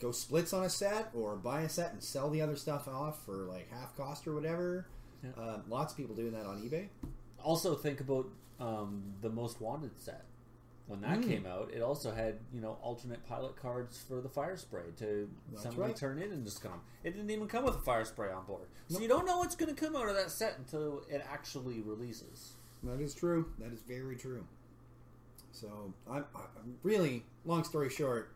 go 0.00 0.10
splits 0.10 0.52
on 0.52 0.64
a 0.64 0.68
set 0.70 1.10
or 1.14 1.36
buy 1.36 1.60
a 1.60 1.68
set 1.68 1.92
and 1.92 2.02
sell 2.02 2.28
the 2.28 2.40
other 2.40 2.56
stuff 2.56 2.88
off 2.88 3.24
for 3.24 3.44
like 3.44 3.70
half 3.70 3.96
cost 3.96 4.26
or 4.26 4.34
whatever. 4.34 4.86
Uh, 5.38 5.58
lots 5.68 5.92
of 5.92 5.96
people 5.96 6.12
doing 6.16 6.32
that 6.32 6.44
on 6.44 6.60
eBay. 6.60 6.88
Also, 7.44 7.76
think 7.76 8.00
about 8.00 8.26
um, 8.62 9.02
the 9.20 9.28
Most 9.30 9.60
Wanted 9.60 9.90
set. 10.00 10.24
When 10.88 11.00
that 11.02 11.20
Mm. 11.20 11.28
came 11.28 11.46
out, 11.46 11.70
it 11.72 11.80
also 11.80 12.10
had 12.12 12.38
you 12.52 12.60
know 12.60 12.76
alternate 12.82 13.24
pilot 13.26 13.56
cards 13.56 13.98
for 14.06 14.20
the 14.20 14.28
fire 14.28 14.56
spray 14.56 14.82
to 14.98 15.28
That's 15.50 15.62
somebody 15.62 15.92
right. 15.92 15.96
turn 15.96 16.18
in 16.18 16.32
into 16.32 16.50
Scum. 16.50 16.80
It 17.04 17.12
didn't 17.12 17.30
even 17.30 17.46
come 17.48 17.64
with 17.64 17.76
a 17.76 17.80
fire 17.80 18.04
spray 18.04 18.30
on 18.32 18.44
board, 18.46 18.66
so 18.88 18.94
Nope. 18.94 19.02
you 19.02 19.08
don't 19.08 19.24
know 19.26 19.38
what's 19.38 19.54
going 19.56 19.74
to 19.74 19.80
come 19.80 19.94
out 19.96 20.08
of 20.08 20.16
that 20.16 20.30
set 20.30 20.58
until 20.58 21.02
it 21.08 21.24
actually 21.30 21.80
releases. 21.80 22.54
That 22.82 23.00
is 23.00 23.14
true. 23.14 23.52
That 23.58 23.72
is 23.72 23.80
very 23.82 24.16
true. 24.16 24.44
So 25.52 25.94
I'm, 26.10 26.24
I'm 26.34 26.76
really, 26.82 27.24
long 27.44 27.62
story 27.62 27.88
short, 27.90 28.32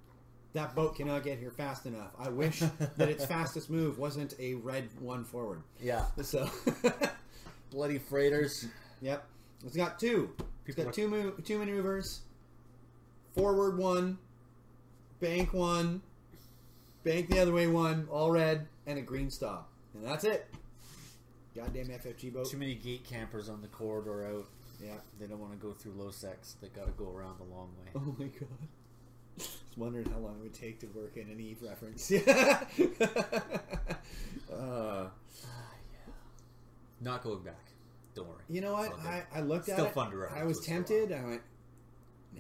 that 0.53 0.75
boat 0.75 0.95
cannot 0.97 1.25
get 1.25 1.39
here 1.39 1.51
fast 1.51 1.85
enough. 1.85 2.13
I 2.19 2.29
wish 2.29 2.61
that 2.97 3.09
its 3.09 3.27
fastest 3.27 3.69
move 3.71 3.99
wasn't 3.99 4.35
a 4.39 4.55
red 4.55 4.89
one 5.01 5.25
forward. 5.25 5.63
Yeah, 5.83 6.05
So, 6.23 6.49
bloody 7.71 7.99
freighters. 7.99 8.67
yep, 9.01 9.27
it's 9.65 9.77
got 9.77 9.99
two. 9.99 10.31
It's 10.67 10.77
got 10.77 10.93
two 10.93 11.35
two 11.45 11.59
maneuvers. 11.59 12.21
Forward 13.35 13.77
one, 13.79 14.19
bank 15.21 15.53
one, 15.53 16.01
bank 17.05 17.29
the 17.29 17.39
other 17.39 17.53
way 17.53 17.67
one, 17.67 18.09
all 18.11 18.31
red, 18.31 18.67
and 18.87 18.99
a 18.99 19.03
green 19.03 19.31
stop, 19.31 19.69
and 19.95 20.05
that's 20.05 20.25
it. 20.25 20.47
Goddamn 21.55 21.87
FFG 21.89 22.33
boat. 22.33 22.51
Too 22.51 22.59
many 22.59 22.75
gate 22.75 23.05
campers 23.05 23.49
on 23.49 23.63
the 23.63 23.69
corridor 23.69 24.27
out. 24.27 24.47
Yeah. 24.83 24.93
They 25.19 25.27
don't 25.27 25.41
want 25.41 25.53
to 25.53 25.59
go 25.59 25.73
through 25.73 25.93
low 25.93 26.11
sec. 26.11 26.39
They 26.61 26.69
got 26.69 26.85
to 26.85 26.93
go 26.93 27.11
around 27.11 27.39
the 27.39 27.45
long 27.45 27.71
way. 27.79 27.91
Oh 27.95 28.15
my 28.19 28.27
god. 28.27 28.49
Just 29.39 29.59
wondering 29.77 30.05
how 30.11 30.19
long 30.19 30.37
it 30.39 30.43
would 30.43 30.55
take 30.55 30.81
to 30.81 30.87
work 30.89 31.17
in 31.17 31.31
an 31.31 31.41
Eve 31.41 31.59
reference. 31.63 32.11
Yeah. 32.11 32.65
uh, 34.55 35.07
Not 37.01 37.23
going 37.23 37.43
back. 37.43 37.65
Don't 38.17 38.27
worry. 38.29 38.43
you 38.49 38.61
know 38.61 38.73
what? 38.73 38.99
I. 39.01 39.23
I 39.33 39.41
looked 39.43 39.67
Still 39.67 39.83
at 39.85 39.87
it. 39.87 39.95
fun 39.95 40.11
to 40.11 40.17
reference 40.17 40.43
I 40.43 40.45
was 40.45 40.59
tempted. 40.61 41.13
I 41.13 41.25
went. 41.25 41.43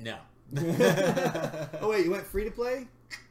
No. 0.01 0.17
oh 1.81 1.89
wait, 1.91 2.05
you 2.05 2.11
went 2.11 2.27
free 2.27 2.45
to 2.45 2.51
play? 2.51 2.89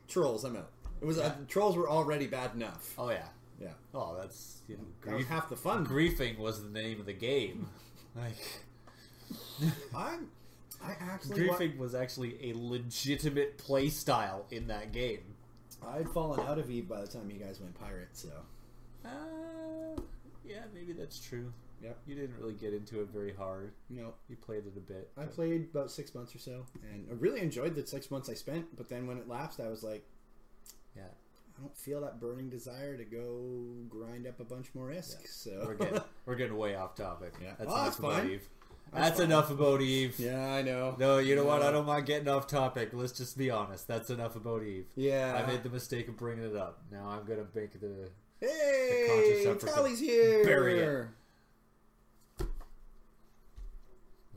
Trolls. 0.07 0.43
I'm 0.45 0.55
out. 0.55 0.69
It 1.01 1.05
was 1.05 1.17
uh, 1.19 1.33
trolls 1.47 1.75
were 1.75 1.89
already 1.89 2.27
bad 2.27 2.53
enough. 2.55 2.93
oh 2.97 3.09
yeah. 3.09 3.25
Yeah, 3.61 3.69
Oh, 3.93 4.15
that's 4.19 4.61
you 4.67 4.75
know, 4.77 4.83
that 5.05 5.13
was 5.13 5.23
grief. 5.23 5.27
half 5.29 5.49
the 5.49 5.55
fun. 5.55 5.85
Griefing 5.85 6.37
was 6.37 6.61
the 6.61 6.69
name 6.69 6.99
of 7.01 7.05
the 7.05 7.13
game. 7.13 7.67
Like 8.15 8.37
I'm. 9.95 10.29
I 10.83 10.91
actually. 11.01 11.47
wa- 11.49 11.55
griefing 11.57 11.77
was 11.77 11.93
actually 11.95 12.37
a 12.51 12.53
legitimate 12.55 13.57
play 13.57 13.89
style 13.89 14.45
in 14.51 14.67
that 14.67 14.91
game. 14.93 15.19
I'd 15.85 16.07
fallen 16.09 16.39
out 16.47 16.57
of 16.57 16.69
Eve 16.69 16.87
by 16.87 17.01
the 17.01 17.07
time 17.07 17.29
you 17.29 17.37
guys 17.39 17.59
went 17.59 17.77
pirate. 17.79 18.09
So 18.13 18.29
Uh, 19.03 19.09
yeah, 20.47 20.59
maybe 20.73 20.93
that's 20.93 21.19
true. 21.19 21.51
Yep. 21.85 21.97
You 22.07 22.15
didn't 22.15 22.35
really 22.39 22.53
get 22.55 22.73
into 22.73 23.01
it 23.01 23.09
very 23.13 23.33
hard. 23.33 23.71
No, 23.91 24.13
You 24.27 24.35
played 24.35 24.63
it 24.65 24.73
a 24.75 24.79
bit. 24.79 25.11
I 25.17 25.25
played 25.25 25.67
about 25.71 25.91
six 25.91 26.15
months 26.15 26.33
or 26.35 26.39
so, 26.39 26.65
and 26.91 27.05
I 27.09 27.13
really 27.13 27.41
enjoyed 27.41 27.75
the 27.75 27.85
six 27.85 28.09
months 28.09 28.27
I 28.27 28.33
spent. 28.33 28.75
But 28.75 28.89
then 28.89 29.05
when 29.05 29.17
it 29.19 29.27
lapsed, 29.27 29.59
I 29.59 29.67
was 29.69 29.83
like, 29.83 30.03
Yeah. 30.95 31.03
I 31.57 31.61
don't 31.61 31.77
feel 31.77 32.01
that 32.01 32.19
burning 32.19 32.49
desire 32.49 32.97
to 32.97 33.03
go 33.05 33.51
grind 33.87 34.25
up 34.27 34.39
a 34.39 34.43
bunch 34.43 34.67
more 34.73 34.89
ISK. 34.89 35.27
So 35.27 35.63
We're 35.65 35.75
getting 35.75 36.01
we're 36.25 36.35
getting 36.35 36.57
way 36.57 36.75
off 36.75 36.95
topic. 36.95 37.33
Yeah. 37.41 37.53
That's 37.59 37.71
Oh, 37.71 37.75
enough 37.75 37.85
that's 37.85 37.99
about 37.99 38.13
fine. 38.13 38.29
Eve. 38.31 38.49
That's 38.93 39.09
That's, 39.09 39.19
enough 39.21 39.51
about 39.51 39.81
Eve. 39.81 40.15
yeah, 40.19 40.53
I 40.53 40.61
know. 40.63 40.95
No, 40.99 41.17
you 41.19 41.35
know 41.35 41.43
what? 41.45 41.61
I 41.61 41.71
don't 41.71 41.85
mind 41.85 42.05
getting 42.05 42.27
off 42.27 42.47
topic. 42.47 42.89
Let's 42.93 43.13
just 43.13 43.37
be 43.37 43.49
honest. 43.51 43.87
That's 43.87 44.09
enough 44.09 44.35
about 44.35 44.63
Eve. 44.63 44.85
Yeah. 44.95 45.39
I 45.43 45.45
made 45.49 45.63
the 45.63 45.69
mistake 45.69 46.07
of 46.07 46.17
bringing 46.17 46.45
it 46.45 46.55
up. 46.55 46.81
Now 46.91 47.07
I'm 47.09 47.25
gonna 47.25 47.45
make 47.53 47.79
the 47.79 48.09
hey, 48.39 49.05
conscious 49.07 49.45
effort 49.45 49.59
to 49.61 49.65
Tally's 49.67 49.99
here. 49.99 50.43
bury 50.45 50.79
it. 50.79 51.07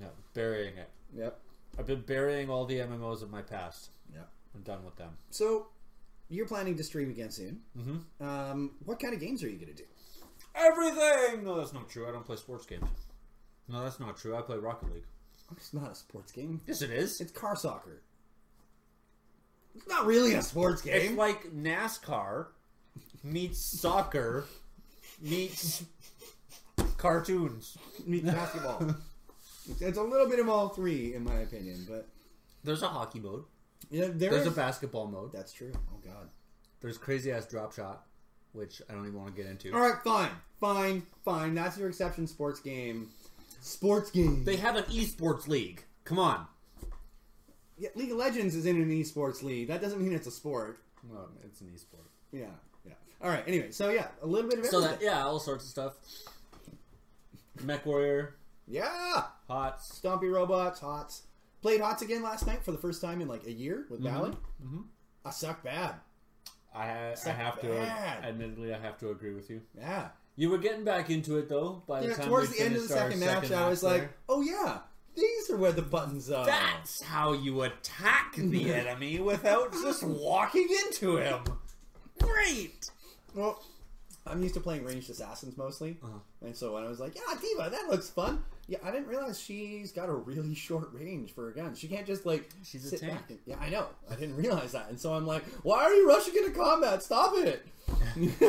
no 0.01 0.09
burying 0.39 0.77
it. 0.79 0.89
Yep. 1.17 1.37
I've 1.79 1.87
been 1.87 2.03
burying 2.03 2.49
all 2.49 2.65
the 2.65 2.77
MMOs 2.77 3.23
of 3.23 3.31
my 3.31 3.43
past. 3.43 3.91
Yep. 4.15 4.29
I'm 4.55 4.63
done 4.63 4.85
with 4.85 4.95
them. 4.95 5.11
So 5.31 5.67
you're 6.29 6.47
planning 6.47 6.77
to 6.77 6.85
stream 6.85 7.11
again 7.11 7.33
soon. 7.33 7.61
Mm-hmm. 7.77 8.25
Um, 8.25 8.71
what 8.85 9.01
kind 9.01 9.15
of 9.15 9.21
games 9.21 9.43
are 9.43 9.49
you 9.49 9.57
going 9.57 9.75
to 9.75 9.83
do? 9.83 9.89
Everything. 10.55 11.43
No, 11.45 11.57
that's 11.59 11.73
not 11.73 11.89
true. 11.89 12.09
I 12.09 12.13
don't 12.13 12.25
play 12.25 12.37
sports 12.37 12.67
games. 12.67 12.89
No, 13.69 13.83
that's 13.83 13.99
not 13.99 14.17
true. 14.17 14.37
I 14.37 14.43
play 14.43 14.57
Rocket 14.59 14.93
League. 14.95 15.07
It's 15.57 15.75
not 15.75 15.91
a 15.91 15.95
sports 15.97 16.31
game. 16.31 16.61
Yes, 16.67 16.83
it 16.83 16.91
is. 16.91 17.21
It's 17.21 17.33
car 17.33 17.57
soccer. 17.57 18.03
It's 19.75 19.89
not 19.89 20.07
really 20.07 20.35
a 20.35 20.43
sports 20.43 20.83
game. 20.83 20.95
It's 20.95 21.13
like 21.15 21.53
NASCAR 21.53 22.47
meets 23.25 23.59
soccer 23.59 24.45
meets 25.21 25.85
cartoons. 26.97 27.77
meets 28.07 28.27
basketball. 28.27 28.95
It's- 29.69 29.97
a 29.97 30.03
little 30.03 30.29
bit 30.29 30.39
of 30.41 30.49
all 30.49 30.69
three, 30.71 31.15
in 31.15 31.25
my 31.25 31.41
opinion. 31.41 31.85
But 31.89 32.09
There's 32.65 32.83
a 32.83 32.89
hockey 32.89 33.21
mode. 33.21 33.45
yeah, 33.91 34.07
there 34.07 34.31
There's 34.31 34.43
is- 34.47 34.53
a 34.53 34.57
basketball 34.57 35.07
mode. 35.07 35.33
That's 35.33 35.53
true. 35.53 35.73
Oh 35.93 35.99
God. 36.05 36.29
There's 36.81 36.99
crazy 36.99 37.33
ass 37.33 37.47
drop 37.47 37.73
shot, 37.75 38.07
which 38.53 38.81
I 38.89 38.93
don't 38.95 39.07
even 39.07 39.19
want 39.19 39.35
to 39.35 39.43
get 39.43 39.51
into. 39.51 39.73
All 39.75 39.81
right, 39.81 40.01
fine, 40.05 40.31
fine, 40.61 41.03
fine. 41.25 41.55
That's 41.55 41.77
your 41.77 41.89
exception. 41.89 42.27
Sports 42.27 42.61
game. 42.61 43.11
Sports 43.61 44.11
game. 44.13 44.45
They 44.45 44.57
have 44.57 44.77
an 44.77 44.85
esports 44.85 45.49
league. 45.49 45.85
Come 46.05 46.19
on. 46.21 46.47
yeah, 47.77 47.89
League 47.97 48.11
of 48.13 48.17
Legends 48.17 48.55
is 48.55 48.67
in 48.67 48.77
an 48.81 48.91
esports 48.91 49.43
league. 49.43 49.69
That 49.69 49.81
doesn't 49.81 50.01
mean 50.01 50.13
it's 50.13 50.27
a 50.27 50.31
sport. 50.31 50.79
Well, 51.09 51.29
it's 51.45 51.61
an 51.61 51.69
esport. 51.75 52.07
Yeah, 52.33 52.47
yeah. 52.85 52.95
All 53.23 53.29
right. 53.31 53.43
Anyway, 53.47 53.71
so 53.73 53.91
yeah, 53.91 54.09
a 54.23 54.27
little 54.27 54.49
bit 54.51 54.61
of 54.61 54.67
So 54.67 54.79
everything. 54.79 54.99
that 55.01 55.05
yeah, 55.05 55.25
all 55.25 55.39
sorts 55.41 55.65
of 55.65 55.71
stuff. 55.71 55.95
Mech 57.65 57.85
Warrior, 57.87 58.35
yeah. 58.69 59.25
Hots. 59.49 60.01
Stompy 60.03 60.33
robots, 60.33 60.81
Hots. 60.81 61.23
Played 61.63 61.81
Hots 61.81 62.03
again 62.03 62.23
last 62.23 62.47
night 62.47 62.63
for 62.65 62.73
the 62.73 62.79
first 62.79 63.01
time 63.03 63.21
in 63.21 63.29
like 63.29 63.47
a 63.47 63.53
year 63.53 63.87
with 63.91 64.03
Ballad. 64.03 64.37
Mhm. 64.65 64.85
I 65.25 65.31
suck 65.31 65.63
bad. 65.65 65.97
I 66.75 66.87
ha- 66.87 67.15
I 67.27 67.31
have 67.31 67.61
to 67.63 67.73
admittedly 67.81 68.73
I 68.75 68.79
have 68.79 68.99
to 68.99 69.11
agree 69.11 69.35
with 69.35 69.51
you. 69.51 69.63
Yeah. 69.77 70.11
You 70.37 70.51
were 70.51 70.59
getting 70.59 70.85
back 70.85 71.11
into 71.11 71.37
it 71.39 71.49
though. 71.49 71.83
By 71.89 72.01
the 72.03 72.15
time 72.15 72.29
towards 72.29 72.51
we 72.51 72.59
the 72.59 72.65
end 72.65 72.77
of 72.77 72.83
the 72.83 72.89
second 72.89 73.19
match, 73.21 73.45
second 73.47 73.57
I 73.59 73.69
was 73.69 73.83
match 73.83 73.93
like, 74.03 74.11
oh 74.29 74.41
yeah, 74.43 74.79
these 75.17 75.51
are 75.51 75.57
where 75.57 75.73
the 75.73 75.83
buttons 75.83 76.31
are. 76.31 76.47
That's 76.47 77.03
how 77.03 77.33
you 77.33 77.63
attack 77.63 78.37
the 78.37 78.73
enemy 78.75 79.19
without 79.19 79.73
just 79.73 80.05
walking 80.05 80.69
into 80.87 81.17
him. 81.17 81.41
Great. 82.21 82.91
Well, 83.35 83.63
I'm 84.27 84.43
used 84.43 84.55
to 84.55 84.61
playing 84.61 84.85
ranged 84.85 85.11
assassins 85.11 85.57
mostly, 85.57 85.99
Uh-huh. 86.03 86.19
and 86.43 86.55
so 86.57 86.75
when 86.75 86.85
I 86.85 86.89
was 86.89 87.01
like, 87.01 87.15
"Yeah, 87.17 87.35
D.Va, 87.41 87.71
that 87.71 87.89
looks 87.91 88.11
fun," 88.11 88.45
yeah, 88.69 88.79
I 88.85 88.91
didn't 88.93 89.09
realize 89.09 89.41
she's 89.41 89.91
got 89.93 90.09
a 90.09 90.15
really 90.15 90.55
short 90.67 90.91
range 90.93 91.35
for 91.35 91.49
a 91.49 91.55
gun. 91.55 91.75
She 91.75 91.89
can't 91.89 92.07
just 92.07 92.25
like 92.27 92.49
She's 92.63 92.85
a 92.85 92.91
sit 92.91 93.01
tank. 93.01 93.13
back. 93.15 93.31
And, 93.31 93.39
yeah, 93.47 93.57
I 93.61 93.69
know. 93.71 93.87
I 94.11 94.15
didn't 94.15 94.37
realize 94.37 94.73
that, 94.73 94.89
and 94.91 95.01
so 95.01 95.15
I'm 95.15 95.27
like, 95.27 95.45
"Why 95.65 95.83
are 95.85 95.93
you 95.93 96.07
rushing 96.09 96.37
into 96.37 96.51
combat? 96.51 97.03
Stop 97.03 97.33
it!" 97.37 97.67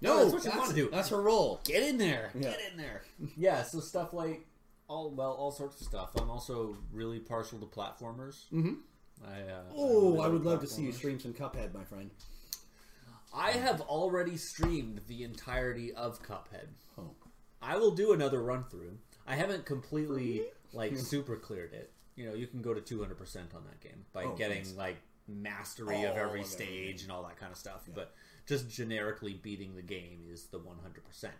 no, 0.00 0.18
that's 0.30 0.32
what 0.32 0.44
you 0.44 0.58
wanna 0.58 0.74
do. 0.74 0.88
That's 0.90 1.08
her 1.10 1.20
role. 1.20 1.60
Get 1.64 1.82
in 1.82 1.98
there. 1.98 2.30
Yeah. 2.34 2.50
Get 2.50 2.60
in 2.72 2.76
there. 2.78 3.02
Yeah, 3.36 3.62
so 3.62 3.80
stuff 3.80 4.12
like 4.12 4.46
all 4.88 5.10
well, 5.10 5.32
all 5.32 5.50
sorts 5.50 5.80
of 5.80 5.86
stuff. 5.86 6.10
I'm 6.20 6.30
also 6.30 6.76
really 6.92 7.18
partial 7.18 7.58
to 7.58 7.66
platformers. 7.66 8.44
Mhm. 8.52 8.76
I, 9.26 9.40
uh, 9.50 9.62
Oh, 9.76 10.10
really 10.12 10.20
I 10.24 10.28
would 10.28 10.44
love 10.44 10.60
to 10.60 10.66
see 10.66 10.82
you 10.82 10.92
stream 10.92 11.18
some 11.18 11.32
Cuphead, 11.32 11.72
my 11.72 11.84
friend. 11.84 12.10
I 13.32 13.52
have 13.52 13.80
already 13.80 14.36
streamed 14.36 15.00
the 15.08 15.24
entirety 15.24 15.92
of 15.94 16.22
Cuphead. 16.22 16.68
Oh. 16.98 17.10
I 17.62 17.76
will 17.76 17.92
do 17.92 18.12
another 18.12 18.42
run 18.42 18.64
through. 18.64 18.98
I 19.26 19.36
haven't 19.36 19.64
completely 19.64 20.42
like 20.72 20.92
hmm. 20.92 20.98
super 20.98 21.36
cleared 21.36 21.72
it. 21.72 21.90
You 22.16 22.26
know, 22.26 22.34
you 22.34 22.46
can 22.46 22.62
go 22.62 22.74
to 22.74 22.80
200% 22.80 23.00
on 23.54 23.64
that 23.64 23.80
game 23.80 24.04
by 24.12 24.24
Oh, 24.24 24.34
getting 24.34 24.58
nice. 24.58 24.74
like 24.74 24.96
mastery 25.26 26.04
of 26.04 26.16
every 26.16 26.42
of 26.42 26.46
stage 26.46 27.02
and 27.02 27.10
all 27.10 27.22
that 27.24 27.36
kind 27.36 27.50
of 27.50 27.58
stuff. 27.58 27.82
But 27.92 28.14
just 28.46 28.70
generically 28.70 29.34
beating 29.34 29.74
the 29.74 29.82
game 29.82 30.26
is 30.30 30.44
the 30.44 30.58
100%. 30.58 31.30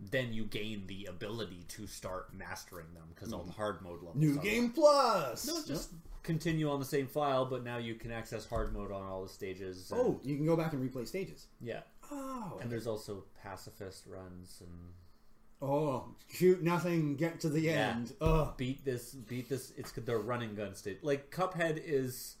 Then 0.00 0.32
you 0.32 0.44
gain 0.44 0.86
the 0.86 1.06
ability 1.06 1.64
to 1.68 1.86
start 1.88 2.32
mastering 2.32 2.86
them 2.94 3.04
because 3.14 3.32
all 3.32 3.42
the 3.42 3.52
hmm. 3.52 3.60
hard 3.60 3.82
mode 3.82 4.02
levels. 4.02 4.16
New 4.16 4.38
are- 4.38 4.42
game 4.42 4.70
plus. 4.70 5.46
No, 5.46 5.60
just 5.66 5.90
continue 6.22 6.70
on 6.70 6.78
the 6.78 6.86
same 6.86 7.08
file, 7.08 7.44
but 7.44 7.64
now 7.64 7.78
you 7.78 7.94
can 7.96 8.12
access 8.12 8.46
hard 8.46 8.72
mode 8.72 8.92
on 8.92 9.02
all 9.02 9.22
the 9.24 9.28
stages. 9.28 9.90
Oh, 9.92 9.98
and- 9.98 10.06
oh, 10.06 10.20
you 10.22 10.36
can 10.36 10.46
go 10.46 10.56
back 10.56 10.72
and 10.72 10.88
replay 10.88 11.06
stages. 11.06 11.46
yeah. 11.60 11.80
Oh, 12.10 12.58
And 12.62 12.70
there's 12.70 12.86
also 12.86 13.24
pacifist 13.42 14.06
runs 14.06 14.62
and 14.62 14.92
oh, 15.62 16.14
shoot 16.32 16.62
nothing, 16.62 17.16
get 17.16 17.40
to 17.40 17.48
the 17.48 17.60
Yeah. 17.60 17.90
end. 17.96 18.12
Oh, 18.20 18.54
beat 18.56 18.84
this, 18.84 19.12
beat 19.12 19.48
this. 19.48 19.72
It's 19.76 19.92
the 19.92 20.16
running 20.16 20.54
gun 20.54 20.74
state. 20.74 21.02
Like 21.04 21.30
Cuphead 21.30 21.80
is, 21.84 22.36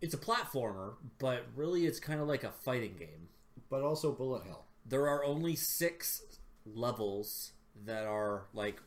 it's 0.00 0.14
a 0.14 0.18
platformer, 0.18 0.94
but 1.18 1.44
really 1.56 1.86
it's 1.86 2.00
kind 2.00 2.20
of 2.20 2.28
like 2.28 2.44
a 2.44 2.50
fighting 2.52 2.94
game. 2.98 3.28
but 3.68 3.82
also 3.82 4.10
bullet 4.12 4.42
hell. 4.46 4.64
There 4.84 5.08
are 5.08 5.22
only 5.24 5.54
six 5.54 6.22
levels 6.66 7.52
that 7.84 8.04
are 8.04 8.46
like 8.52 8.80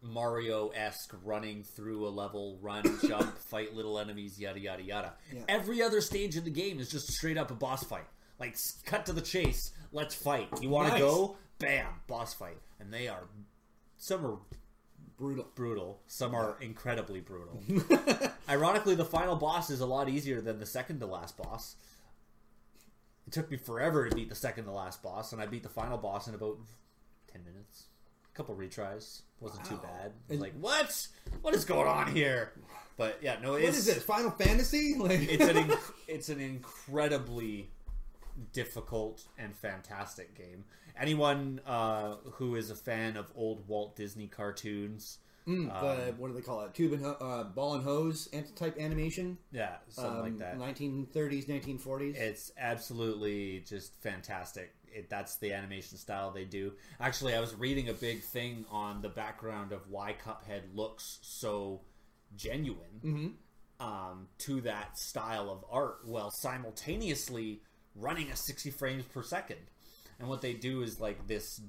Mario 0.00 0.68
esque, 0.68 1.14
running 1.22 1.62
through 1.62 2.06
a 2.06 2.10
level, 2.10 2.58
run, 2.62 2.82
jump, 3.06 3.36
fight 3.38 3.74
little 3.74 3.98
enemies, 3.98 4.40
yada 4.40 4.58
yada 4.58 4.82
yada. 4.82 5.12
Yeah. 5.32 5.42
Every 5.48 5.82
other 5.82 6.00
stage 6.00 6.36
in 6.36 6.44
the 6.44 6.50
game 6.50 6.80
is 6.80 6.88
just 6.88 7.08
straight 7.12 7.36
up 7.36 7.50
a 7.50 7.54
boss 7.54 7.84
fight. 7.84 8.06
Like 8.40 8.56
cut 8.86 9.04
to 9.06 9.12
the 9.12 9.20
chase. 9.20 9.72
Let's 9.92 10.14
fight. 10.14 10.48
You 10.62 10.70
want 10.70 10.86
to 10.88 10.92
Nice. 10.94 11.00
go? 11.02 11.36
Bam, 11.58 11.86
boss 12.08 12.32
fight. 12.34 12.56
And 12.82 12.92
they 12.92 13.06
are 13.08 13.24
some 13.96 14.26
are 14.26 14.36
Brutal. 15.18 15.46
brutal. 15.54 16.00
Some 16.08 16.34
are 16.34 16.56
incredibly 16.60 17.20
brutal. 17.20 17.62
Ironically, 18.48 18.96
the 18.96 19.04
final 19.04 19.36
boss 19.36 19.70
is 19.70 19.80
a 19.80 19.86
lot 19.86 20.08
easier 20.08 20.40
than 20.40 20.58
the 20.58 20.66
second 20.66 20.98
to 20.98 21.06
last 21.06 21.36
boss. 21.36 21.76
It 23.28 23.32
took 23.32 23.48
me 23.48 23.56
forever 23.56 24.08
to 24.08 24.16
beat 24.16 24.28
the 24.30 24.34
second 24.34 24.64
to 24.64 24.72
last 24.72 25.00
boss, 25.00 25.32
and 25.32 25.40
I 25.40 25.46
beat 25.46 25.62
the 25.62 25.68
final 25.68 25.96
boss 25.96 26.26
in 26.26 26.34
about 26.34 26.58
ten 27.30 27.44
minutes. 27.44 27.84
A 28.32 28.36
couple 28.36 28.56
retries 28.56 29.20
wasn't 29.38 29.64
too 29.66 29.76
bad. 29.82 30.12
Was 30.28 30.40
like, 30.40 30.54
what? 30.58 31.06
What 31.42 31.54
is 31.54 31.64
going 31.64 31.86
on 31.86 32.12
here? 32.12 32.52
But 32.96 33.18
yeah, 33.22 33.36
no, 33.40 33.52
What 33.52 33.62
it's 33.62 33.78
is 33.78 33.86
this? 33.86 34.02
Final 34.02 34.30
Fantasy? 34.32 34.94
Like 34.98 35.20
it's 35.30 35.44
an 35.44 35.56
inc- 35.68 35.92
it's 36.08 36.28
an 36.30 36.40
incredibly 36.40 37.70
difficult 38.52 39.24
and 39.38 39.54
fantastic 39.56 40.34
game. 40.36 40.64
Anyone 40.98 41.60
uh, 41.66 42.16
who 42.34 42.54
is 42.56 42.70
a 42.70 42.74
fan 42.76 43.16
of 43.16 43.32
old 43.34 43.66
Walt 43.68 43.96
Disney 43.96 44.26
cartoons, 44.26 45.18
Mm, 45.48 45.66
the, 45.80 46.12
what 46.18 46.28
do 46.28 46.34
they 46.34 46.40
call 46.40 46.60
it? 46.60 46.72
Tube 46.72 46.92
and 46.92 47.04
ho- 47.04 47.16
uh, 47.20 47.42
ball 47.42 47.74
and 47.74 47.82
hose 47.82 48.28
type 48.54 48.78
animation. 48.78 49.38
yeah, 49.50 49.78
something 49.88 50.20
like 50.20 50.32
Um, 50.34 50.38
that. 50.38 50.56
1930s, 50.56 51.46
1940s. 51.48 52.14
It's 52.14 52.52
absolutely 52.56 53.64
just 53.66 54.00
fantastic. 54.00 54.72
It, 54.86 55.10
that's 55.10 55.38
the 55.38 55.52
animation 55.52 55.98
style 55.98 56.30
they 56.30 56.44
do. 56.44 56.74
Actually, 57.00 57.34
I 57.34 57.40
was 57.40 57.56
reading 57.56 57.88
a 57.88 57.92
big 57.92 58.22
thing 58.22 58.64
on 58.70 59.02
the 59.02 59.08
background 59.08 59.72
of 59.72 59.88
why 59.90 60.12
Cuphead 60.14 60.62
looks 60.76 61.18
so 61.22 61.80
genuine 62.36 63.00
Mm-hmm. 63.04 63.84
um, 63.84 64.28
to 64.38 64.60
that 64.60 64.96
style 64.96 65.50
of 65.50 65.64
art, 65.68 66.02
while 66.04 66.30
simultaneously 66.30 67.62
running 67.94 68.30
at 68.30 68.38
60 68.38 68.70
frames 68.70 69.04
per 69.04 69.22
second. 69.22 69.58
And 70.18 70.28
what 70.28 70.40
they 70.40 70.52
do 70.54 70.82
is 70.82 71.00
like 71.00 71.26
this 71.26 71.60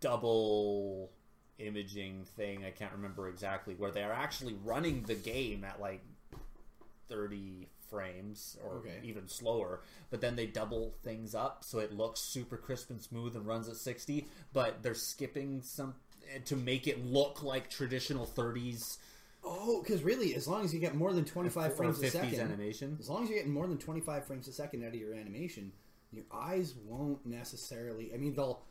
double 0.00 1.10
imaging 1.58 2.24
thing. 2.36 2.64
I 2.64 2.70
can't 2.70 2.92
remember 2.92 3.28
exactly 3.28 3.74
where 3.74 3.90
they 3.90 4.02
are 4.02 4.12
actually 4.12 4.54
running 4.64 5.02
the 5.02 5.14
game 5.14 5.64
at 5.64 5.80
like 5.80 6.02
30 7.08 7.68
frames 7.90 8.56
or 8.64 8.76
Okay. 8.76 9.00
even 9.02 9.26
slower 9.26 9.80
but 10.10 10.20
then 10.20 10.36
they 10.36 10.46
double 10.46 10.94
things 11.02 11.34
up 11.34 11.64
so 11.64 11.80
it 11.80 11.92
looks 11.92 12.20
super 12.20 12.56
crisp 12.56 12.88
and 12.88 13.00
smooth 13.02 13.34
and 13.34 13.44
runs 13.44 13.68
at 13.68 13.74
60 13.74 14.28
but 14.52 14.80
they're 14.80 14.94
skipping 14.94 15.60
some 15.60 15.94
eh, 16.32 16.38
to 16.44 16.54
make 16.54 16.86
it 16.86 17.04
look 17.04 17.42
like 17.42 17.68
traditional 17.68 18.26
30s 18.28 18.98
oh, 19.44 19.82
because 19.82 20.02
really, 20.02 20.34
as 20.34 20.46
long 20.48 20.64
as 20.64 20.72
you 20.72 20.80
get 20.80 20.94
more 20.94 21.12
than 21.12 21.24
25 21.24 21.76
frames 21.76 22.02
a 22.02 22.10
second, 22.10 22.40
animation 22.40 22.96
as 23.00 23.08
long 23.08 23.24
as 23.24 23.28
you're 23.28 23.38
getting 23.38 23.52
more 23.52 23.66
than 23.66 23.78
25 23.78 24.26
frames 24.26 24.48
a 24.48 24.52
second 24.52 24.84
out 24.84 24.88
of 24.88 24.94
your 24.94 25.14
animation, 25.14 25.72
your 26.12 26.24
eyes 26.32 26.74
won't 26.86 27.24
necessarily. 27.24 28.12
I 28.14 28.16
mean, 28.16 28.34
they'll 28.34 28.62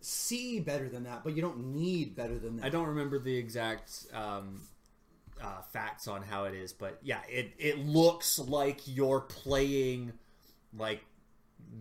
see 0.00 0.60
better 0.60 0.88
than 0.88 1.04
that, 1.04 1.24
but 1.24 1.34
you 1.36 1.42
don't 1.42 1.72
need 1.72 2.14
better 2.16 2.38
than 2.38 2.56
that. 2.56 2.66
I 2.66 2.68
don't 2.68 2.88
remember 2.88 3.18
the 3.18 3.36
exact 3.36 4.06
um, 4.12 4.62
uh, 5.40 5.62
facts 5.72 6.08
on 6.08 6.22
how 6.22 6.44
it 6.44 6.54
is, 6.54 6.72
but 6.72 6.98
yeah, 7.02 7.20
it 7.28 7.52
it 7.58 7.78
looks 7.78 8.38
like 8.38 8.80
you're 8.86 9.20
playing 9.20 10.12
like 10.76 11.04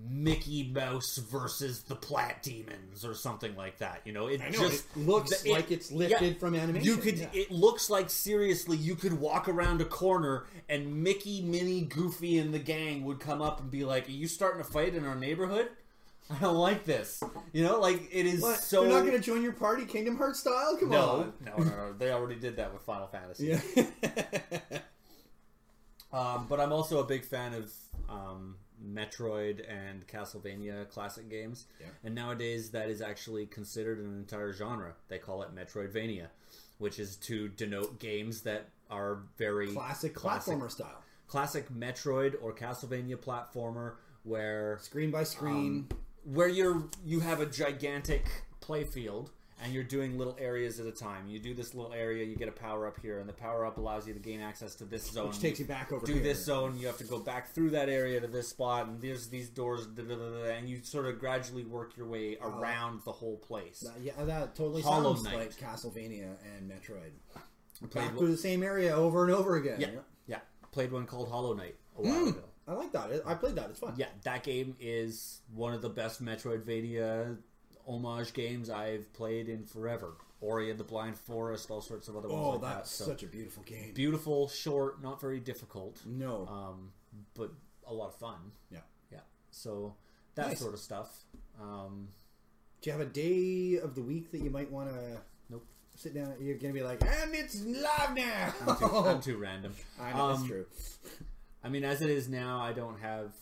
Mickey 0.10 0.70
Mouse 0.74 1.17
versus 1.17 1.84
the 1.84 1.96
Plat 1.96 2.44
Demons 2.44 3.06
or 3.06 3.13
something 3.13 3.56
like 3.56 3.78
that. 3.78 4.02
You 4.06 4.13
know, 4.13 4.28
it 4.28 4.39
know 4.41 4.52
just 4.52 4.86
it 4.96 4.98
looks 5.08 5.46
it- 5.46 5.52
like 5.52 5.72
it's 5.72 5.91
lifted 5.91 6.34
yeah, 6.34 6.39
from 6.39 6.54
animation. 6.56 6.86
You 6.88 6.98
could. 6.98 7.17
yeah. 7.17 7.28
It 7.34 7.50
looks 7.52 7.89
like 7.89 8.10
seriously, 8.10 8.78
you 8.78 8.96
could 8.96 9.13
walk 9.13 9.48
around 9.48 9.82
a 9.82 9.86
corner 9.86 10.46
and 10.70 11.04
Mickey, 11.04 11.41
Minnie, 11.41 11.82
Goofy, 11.82 12.38
and 12.39 12.54
the 12.54 12.60
gang 12.60 13.06
would 13.06 13.20
come 13.20 13.41
up 13.41 13.60
and 13.62 13.72
be 13.72 13.86
like, 13.86 14.08
"Are 14.08 14.12
you 14.12 14.28
starting 14.28 14.62
to 14.63 14.70
fight 14.70 14.94
in 14.96 15.06
our 15.06 15.15
neighborhood? 15.15 15.70
I 16.30 16.39
don't 16.39 16.56
like 16.56 16.84
this." 16.86 17.24
You 17.54 17.63
know, 17.63 17.80
like 17.80 18.08
it 18.12 18.26
is 18.26 18.41
What? 18.41 18.60
so. 18.60 18.82
They're 18.84 18.91
not 18.91 19.02
going 19.06 19.13
to 19.13 19.20
join 19.20 19.41
your 19.41 19.54
party, 19.54 19.86
Kingdom 19.86 20.17
Hearts 20.17 20.39
style. 20.41 20.78
Come 20.78 20.89
no, 20.89 21.02
on. 21.10 21.34
no, 21.46 21.58
no, 21.58 21.63
no. 21.63 21.94
They 21.94 22.12
already 22.12 22.36
did 22.39 22.58
that 22.58 22.74
with 22.74 22.82
Final 22.84 23.08
Fantasy. 23.08 23.48
Yeah. 23.48 24.80
Um, 26.13 26.48
but 26.50 26.60
I'm 26.60 26.74
also 26.74 27.00
a 27.00 27.06
big 27.06 27.24
fan 27.24 27.54
of 27.54 27.72
um, 28.10 28.58
Metroid 28.86 29.62
and 29.70 30.08
Castlevania 30.08 30.89
classic 30.89 31.30
games. 31.30 31.65
Yeah. 31.80 31.88
And 32.04 32.15
nowadays, 32.15 32.72
that 32.72 32.89
is 32.89 33.02
actually 33.02 33.46
considered 33.46 34.00
an 34.00 34.17
entire 34.17 34.54
genre. 34.54 34.94
They 35.08 35.17
call 35.17 35.44
it 35.44 35.56
Metroidvania, 35.56 36.28
which 36.78 37.00
is 37.00 37.15
to 37.17 37.48
denote 37.50 38.00
games 38.00 38.41
that 38.41 38.70
are 38.89 39.20
very 39.38 39.72
Classic 39.72 40.13
classic, 40.13 40.56
platformer 40.56 40.70
style. 40.72 41.04
classic 41.28 41.70
Metroid 41.74 42.36
or 42.41 42.54
Castlevania 42.54 43.15
platformer, 43.15 43.94
where 44.24 44.80
Screen 44.82 45.12
by 45.12 45.24
screen. 45.24 45.88
Um, 45.89 45.89
where 46.24 46.48
you're 46.48 46.84
you 47.04 47.20
have 47.22 47.39
a 47.39 47.46
gigantic 47.48 48.28
play 48.60 48.84
field 48.84 49.32
and 49.62 49.71
you're 49.74 49.84
doing 49.84 50.17
little 50.17 50.36
areas 50.39 50.80
at 50.80 50.86
a 50.88 50.91
time. 50.91 51.28
You 51.28 51.39
do 51.39 51.54
this 51.54 51.74
little 51.76 51.93
area, 51.93 52.26
you 52.26 52.36
get 52.36 52.47
a 52.47 52.52
power 52.52 52.88
up 52.88 53.00
here, 53.02 53.19
and 53.19 53.30
the 53.30 53.34
power 53.34 53.65
up 53.65 53.78
allows 53.78 54.08
you 54.08 54.13
to 54.13 54.19
gain 54.19 54.41
access 54.41 54.76
to 54.76 54.86
this 54.86 55.10
zone. 55.10 55.28
which 55.28 55.39
takes 55.39 55.60
you 55.60 55.65
back 55.65 55.91
over 55.91 56.06
do 56.06 56.13
here. 56.13 56.24
this 56.24 56.43
zone, 56.43 56.78
you 56.80 56.88
have 56.88 56.97
to 56.97 57.04
go 57.04 57.19
back 57.19 57.50
through 57.54 57.69
that 57.71 57.88
area 57.89 58.19
to 58.19 58.28
this 58.28 58.47
spot, 58.50 58.88
and 58.88 59.00
there's 59.02 59.28
these 59.30 59.50
doors, 59.50 59.86
da, 59.88 60.04
da, 60.04 60.15
da, 60.15 60.30
da, 60.30 60.43
and 60.56 60.67
you 60.69 60.80
sort 60.84 61.06
of 61.06 61.19
gradually 61.19 61.63
work 61.63 61.95
your 61.95 62.08
way 62.08 62.38
around 62.41 63.02
the 63.06 63.12
whole 63.12 63.38
place. 63.38 63.86
Uh, 63.88 63.91
yeah, 64.02 64.13
that 64.26 64.56
totally 64.56 64.82
Hollow 64.82 65.13
sounds 65.15 65.26
Knight. 65.26 65.36
like 65.38 65.58
Castlevania 65.58 66.36
and 66.58 66.69
Metroid. 66.69 67.12
played 67.80 67.91
Back 67.93 68.10
one- 68.10 68.17
through 68.17 68.32
the 68.32 68.38
same 68.38 68.63
area 68.63 68.95
over 68.95 69.24
and 69.26 69.34
over 69.34 69.56
again. 69.58 69.80
yeah, 69.80 69.88
yeah. 70.28 70.39
Played 70.71 70.91
one 70.91 71.06
called 71.06 71.30
Hollow 71.30 71.54
Knight 71.54 71.76
a 71.97 72.02
while 72.02 72.28
ago. 72.30 72.43
I 72.67 72.74
like 72.74 72.91
that. 72.93 73.21
I 73.26 73.34
played 73.34 73.56
that. 73.56 73.69
It's 73.71 73.80
fun. 73.80 73.93
Yeah, 73.97 74.06
that 74.24 74.43
game 74.43 74.76
is 74.80 75.41
one 75.54 75.74
of 75.74 75.82
the 75.82 75.89
best 75.89 76.24
Metroidvania 76.24 77.38
homage 77.88 78.34
games 78.34 78.70
I've 78.70 79.12
played 79.13 79.50
in 79.50 79.63
forever. 79.65 80.13
Ori 80.39 80.72
and 80.72 80.80
the 80.80 80.84
Blind 80.84 81.15
Forest, 81.17 81.70
all 81.70 81.82
sorts 81.82 82.08
of 82.08 82.15
other 82.17 82.28
ones 82.28 82.41
Oh, 82.44 82.50
like 82.52 82.62
that. 82.62 82.76
that's 82.78 82.91
So 82.91 83.06
such 83.06 83.22
a 83.24 83.28
beautiful 83.28 83.62
game. 83.63 83.94
beautiful, 83.94 84.48
short, 84.48 85.02
not 85.02 85.22
very 85.22 85.39
difficult, 85.39 86.00
no. 86.06 86.48
um, 86.48 86.91
but 87.36 87.52
a 87.86 87.94
lot 87.94 88.08
of 88.08 88.15
fun. 88.15 88.52
Yeah. 88.72 88.80
yeah. 89.12 89.20
So 89.52 89.94
that 90.36 90.48
Nice. 90.48 90.60
sort 90.60 90.74
of 90.74 90.80
stuff. 90.80 91.26
Um, 91.62 92.08
Do 92.82 92.89
you 92.89 92.98
have 92.98 93.02
a 93.06 93.10
day 93.12 93.78
of 93.78 93.94
the 93.94 94.02
week 94.02 94.32
that 94.32 94.39
you 94.41 94.50
might 94.50 94.72
want 94.72 94.89
to 94.89 95.22
Nope. 95.52 95.63
sit 95.96 96.15
down? 96.15 96.34
You're 96.39 96.58
going 96.58 96.74
to 96.74 96.80
be 96.80 96.84
like, 96.84 97.04
and 97.04 97.36
it's 97.36 97.62
live 97.63 98.15
now. 98.15 98.54
I'm 98.67 98.78
too, 98.78 98.86
I'm 98.98 99.22
too 99.22 99.38
random. 99.48 99.76
I 100.00 100.12
know, 100.13 100.30
that's 100.30 100.41
Um, 100.41 100.48
true. 100.48 100.65
I 101.63 101.70
mean, 101.70 101.84
as 101.84 102.02
it 102.02 102.10
is 102.10 102.28
now, 102.28 102.60
I 102.60 102.74
don't 102.74 103.00
have. 103.02 103.34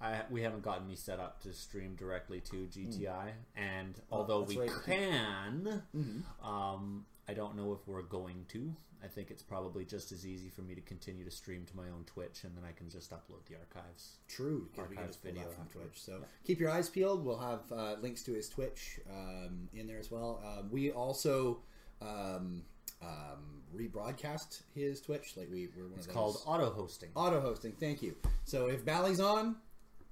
I 0.00 0.22
we 0.30 0.42
haven't 0.42 0.62
gotten 0.62 0.86
me 0.86 0.94
set 0.96 1.18
up 1.20 1.40
to 1.42 1.52
stream 1.52 1.94
directly 1.96 2.40
to 2.42 2.66
GTI, 2.66 3.32
and 3.56 4.00
although 4.12 4.40
that's 4.40 4.54
we 4.54 4.60
right. 4.60 4.70
can, 4.84 5.82
Mhm. 5.94 6.44
um, 6.44 7.06
I 7.26 7.34
don't 7.34 7.56
know 7.56 7.72
if 7.72 7.86
we're 7.86 8.02
going 8.02 8.44
to. 8.50 8.74
I 9.02 9.06
think 9.06 9.30
it's 9.30 9.42
probably 9.44 9.84
just 9.84 10.10
as 10.10 10.26
easy 10.26 10.48
for 10.48 10.62
me 10.62 10.74
to 10.74 10.80
continue 10.80 11.24
to 11.24 11.30
stream 11.30 11.64
to 11.66 11.76
my 11.76 11.88
own 11.88 12.04
Twitch, 12.06 12.42
and 12.42 12.56
then 12.56 12.64
I 12.64 12.72
can 12.72 12.88
just 12.90 13.10
upload 13.12 13.44
the 13.46 13.54
archives. 13.56 14.16
True, 14.26 14.68
Archives 14.76 15.06
just 15.08 15.22
pull 15.22 15.32
that 15.32 15.38
video 15.38 15.50
from 15.52 15.66
Twitch. 15.68 16.00
So 16.02 16.24
keep 16.44 16.58
your 16.58 16.70
eyes 16.70 16.88
peeled. 16.88 17.24
We'll 17.24 17.38
have 17.38 17.70
uh, 17.70 17.94
links 18.00 18.22
to 18.24 18.32
his 18.32 18.48
Twitch 18.48 18.98
um, 19.08 19.68
in 19.72 19.86
there 19.86 19.98
as 20.00 20.10
well. 20.10 20.42
Um, 20.44 20.70
we 20.70 20.90
also 20.90 21.62
um, 22.00 22.64
um, 23.00 23.62
rebroadcast 23.76 24.62
his 24.74 25.00
Twitch. 25.00 25.36
Like 25.36 25.48
we 25.50 25.68
were 25.76 25.84
one 25.88 25.92
It's 25.98 26.06
of 26.08 26.14
those 26.14 26.14
called 26.14 26.42
auto 26.46 26.70
hosting. 26.70 27.10
auto 27.14 27.40
hosting. 27.40 27.72
Thank 27.72 28.02
you. 28.02 28.16
So 28.44 28.66
if 28.66 28.84
Bali's 28.84 29.20
on, 29.20 29.56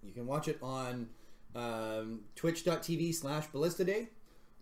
you 0.03 0.13
can 0.13 0.27
watch 0.27 0.49
it 0.49 0.59
on 0.63 1.09
um, 1.55 2.21
twitch.tv 2.35 3.15
slash 3.15 3.47
ballista 3.49 3.85
day 3.85 4.09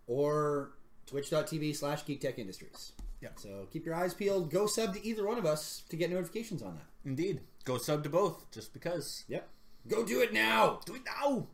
or 0.07 0.73
twitch.tv 1.07 1.75
slash 1.77 2.05
geek 2.05 2.21
tech 2.21 2.39
industries. 2.39 2.93
Yeah. 3.21 3.31
So 3.37 3.67
keep 3.73 3.87
your 3.87 3.95
eyes 3.95 4.15
peeled. 4.15 4.51
Go 4.51 4.67
sub 4.67 4.95
to 4.95 5.05
either 5.07 5.27
one 5.27 5.39
of 5.39 5.47
us 5.47 5.83
to 5.89 5.97
get 5.97 6.11
notifications 6.11 6.63
on 6.63 6.75
that. 6.77 6.87
Indeed, 7.09 7.41
go 7.65 7.79
sub 7.79 8.03
to 8.05 8.11
both, 8.11 8.51
just 8.51 8.73
because. 8.73 9.25
Yep. 9.29 9.49
Go 9.89 10.05
do 10.05 10.21
it 10.21 10.33
now. 10.33 10.81
Do 10.87 10.95
it 10.95 11.03
now. 11.05 11.47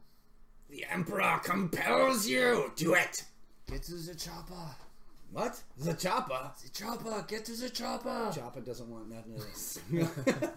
The 0.68 0.84
Emperor 0.90 1.40
compels 1.42 2.28
you. 2.28 2.72
Do 2.76 2.94
it. 2.94 3.24
Get 3.68 3.82
to 3.84 3.94
the 3.94 4.14
chopper. 4.14 4.76
What? 5.32 5.60
The 5.78 5.94
chopper. 5.94 6.52
The 6.62 6.68
chopper. 6.70 7.24
Get 7.28 7.44
to 7.46 7.52
the 7.52 7.70
chopper. 7.70 8.32
Chopper 8.34 8.60
doesn't 8.60 8.88
want 8.88 9.08
nothing 9.08 9.34
of 9.34 9.40
this. 9.42 9.80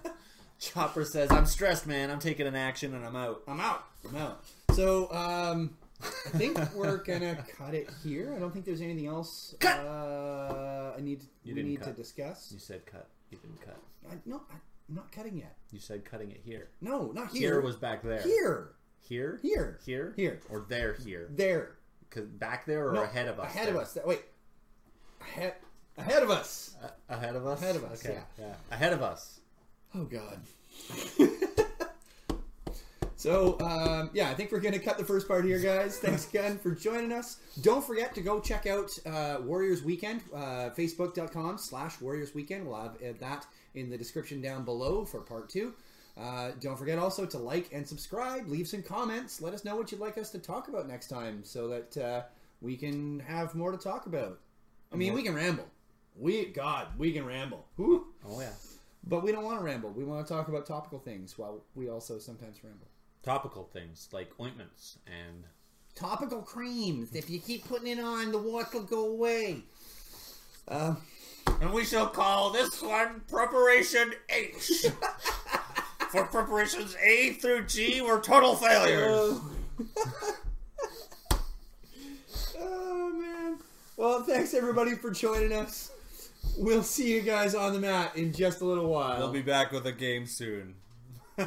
Chopper 0.59 1.03
says, 1.05 1.31
"I'm 1.31 1.45
stressed, 1.45 1.85
man. 1.87 2.09
I'm 2.09 2.19
taking 2.19 2.47
an 2.47 2.55
action 2.55 2.93
and 2.93 3.05
I'm 3.05 3.15
out." 3.15 3.43
I'm 3.47 3.59
out. 3.59 3.83
I'm 4.07 4.15
out. 4.15 4.43
So, 4.73 5.11
um, 5.13 5.75
I 6.01 6.29
think 6.37 6.57
we're 6.73 6.97
gonna 6.97 7.45
cut 7.57 7.73
it 7.73 7.89
here. 8.03 8.33
I 8.35 8.39
don't 8.39 8.51
think 8.51 8.65
there's 8.65 8.81
anything 8.81 9.07
else 9.07 9.55
Cut! 9.59 9.79
Uh, 9.79 10.93
I 10.97 11.01
need 11.01 11.21
You 11.43 11.53
we 11.53 11.61
didn't 11.61 11.69
need 11.69 11.83
to 11.83 11.91
discuss. 11.93 12.51
You 12.51 12.59
said 12.59 12.85
cut. 12.85 13.07
You 13.29 13.37
didn't 13.37 13.61
cut. 13.61 13.77
I, 14.09 14.15
no, 14.25 14.41
I, 14.51 14.55
I'm 14.89 14.95
not 14.95 15.11
cutting 15.11 15.37
yet. 15.37 15.55
You 15.71 15.79
said 15.79 16.03
cutting 16.05 16.31
it 16.31 16.41
here. 16.43 16.69
No, 16.81 17.11
not 17.11 17.31
Here, 17.31 17.53
here. 17.53 17.61
was 17.61 17.75
back 17.77 18.01
there. 18.03 18.21
here, 18.21 18.71
Here. 19.01 19.39
here, 19.43 19.79
Here. 19.85 20.13
Here. 20.15 20.41
Or 20.49 20.65
there. 20.67 20.93
Here. 21.05 21.27
there. 21.31 21.75
'Cause 22.09 22.25
back 22.25 22.65
there 22.65 22.89
or 22.89 22.93
No, 22.93 23.03
ahead 23.03 23.27
of 23.27 23.39
us. 23.39 23.45
Ahead 23.53 23.67
there? 23.69 23.75
of 23.75 23.81
us. 23.81 23.93
That- 23.93 24.05
Wait, 24.07 24.21
ahead, 25.21 25.55
ahead 25.97 26.21
of 26.21 26.29
us. 26.29 26.75
Uh, 26.83 26.87
ahead 27.09 27.35
of 27.35 27.45
us. 27.47 27.61
Ahead 27.61 27.75
of 27.75 27.83
us, 27.85 28.05
Okay. 28.05 28.19
yeah. 28.37 28.53
Ahead 28.71 28.93
of 28.93 29.01
us. 29.01 29.39
Oh 29.95 30.05
God. 30.05 30.39
so 33.15 33.59
um, 33.59 34.09
yeah, 34.13 34.29
I 34.29 34.33
think 34.33 34.51
we're 34.51 34.59
gonna 34.59 34.79
cut 34.79 34.97
the 34.97 35.05
first 35.05 35.27
part 35.27 35.45
here, 35.45 35.59
guys. 35.59 35.99
Thanks 35.99 36.27
again 36.27 36.57
for 36.57 36.71
joining 36.71 37.11
us. 37.11 37.37
Don't 37.61 37.85
forget 37.85 38.15
to 38.15 38.21
go 38.21 38.39
check 38.39 38.65
out 38.65 38.89
uh, 39.05 39.37
Warriors 39.41 39.83
Weekend. 39.83 40.21
Uh, 40.33 40.71
Facebook.com/slash 40.71 42.01
Warriors 42.01 42.33
Weekend. 42.33 42.65
We'll 42.65 42.81
have 42.81 42.95
uh, 42.95 43.13
that 43.19 43.45
in 43.75 43.89
the 43.89 43.97
description 43.97 44.41
down 44.41 44.65
below 44.65 45.05
for 45.05 45.21
part 45.21 45.49
two. 45.49 45.73
Uh, 46.19 46.51
don't 46.59 46.77
forget 46.77 46.99
also 46.99 47.25
to 47.25 47.37
like 47.37 47.69
and 47.71 47.87
subscribe. 47.87 48.47
Leave 48.47 48.67
some 48.67 48.81
comments. 48.81 49.41
Let 49.41 49.53
us 49.53 49.63
know 49.63 49.75
what 49.75 49.91
you'd 49.91 50.01
like 50.01 50.17
us 50.17 50.29
to 50.31 50.39
talk 50.39 50.67
about 50.67 50.87
next 50.87 51.07
time, 51.07 51.43
so 51.43 51.67
that 51.67 51.97
uh, 51.97 52.21
we 52.61 52.77
can 52.77 53.19
have 53.19 53.53
more 53.53 53.71
to 53.71 53.77
talk 53.77 54.07
about. 54.07 54.39
I 54.91 54.95
mean, 54.95 55.13
we 55.13 55.23
can 55.23 55.35
ramble. 55.35 55.67
We 56.15 56.45
God, 56.45 56.87
we 56.97 57.11
can 57.11 57.25
ramble. 57.25 57.65
Whew. 57.75 58.07
Oh 58.25 58.41
yeah. 58.41 58.53
But 59.05 59.23
we 59.23 59.31
don't 59.31 59.43
want 59.43 59.59
to 59.59 59.65
ramble. 59.65 59.89
We 59.91 60.03
want 60.05 60.25
to 60.25 60.33
talk 60.33 60.47
about 60.47 60.65
topical 60.65 60.99
things 60.99 61.37
while 61.37 61.61
we 61.75 61.89
also 61.89 62.19
sometimes 62.19 62.63
ramble. 62.63 62.87
Topical 63.23 63.69
things 63.73 64.09
like 64.11 64.31
ointments 64.39 64.97
and 65.07 65.43
Topical 65.95 66.41
creams. 66.41 67.13
If 67.13 67.29
you 67.29 67.39
keep 67.39 67.67
putting 67.67 67.87
it 67.87 67.99
on, 67.99 68.31
the 68.31 68.37
wart 68.39 68.73
will 68.73 68.81
go 68.83 69.09
away. 69.11 69.61
Um, 70.67 70.97
And 71.61 71.71
we 71.71 71.85
shall 71.85 72.07
call 72.07 72.49
this 72.51 72.81
one 72.81 73.21
Preparation 73.29 74.13
H. 74.29 74.85
For 76.09 76.25
preparations 76.25 76.95
A 77.03 77.33
through 77.33 77.65
G 77.65 78.01
were 78.01 78.19
total 78.19 78.55
failures. 78.55 79.39
oh 82.59 83.11
man. 83.13 83.57
Well, 83.97 84.23
thanks 84.23 84.53
everybody 84.53 84.95
for 84.95 85.11
joining 85.11 85.53
us. 85.53 85.91
We'll 86.57 86.83
see 86.83 87.13
you 87.13 87.21
guys 87.21 87.55
on 87.55 87.73
the 87.73 87.79
mat 87.79 88.15
in 88.15 88.31
just 88.31 88.61
a 88.61 88.65
little 88.65 88.87
while. 88.87 89.19
We'll 89.19 89.31
be 89.31 89.41
back 89.41 89.71
with 89.71 89.85
a 89.87 89.91
game 89.91 90.25
soon. 90.25 90.75
I, 91.37 91.45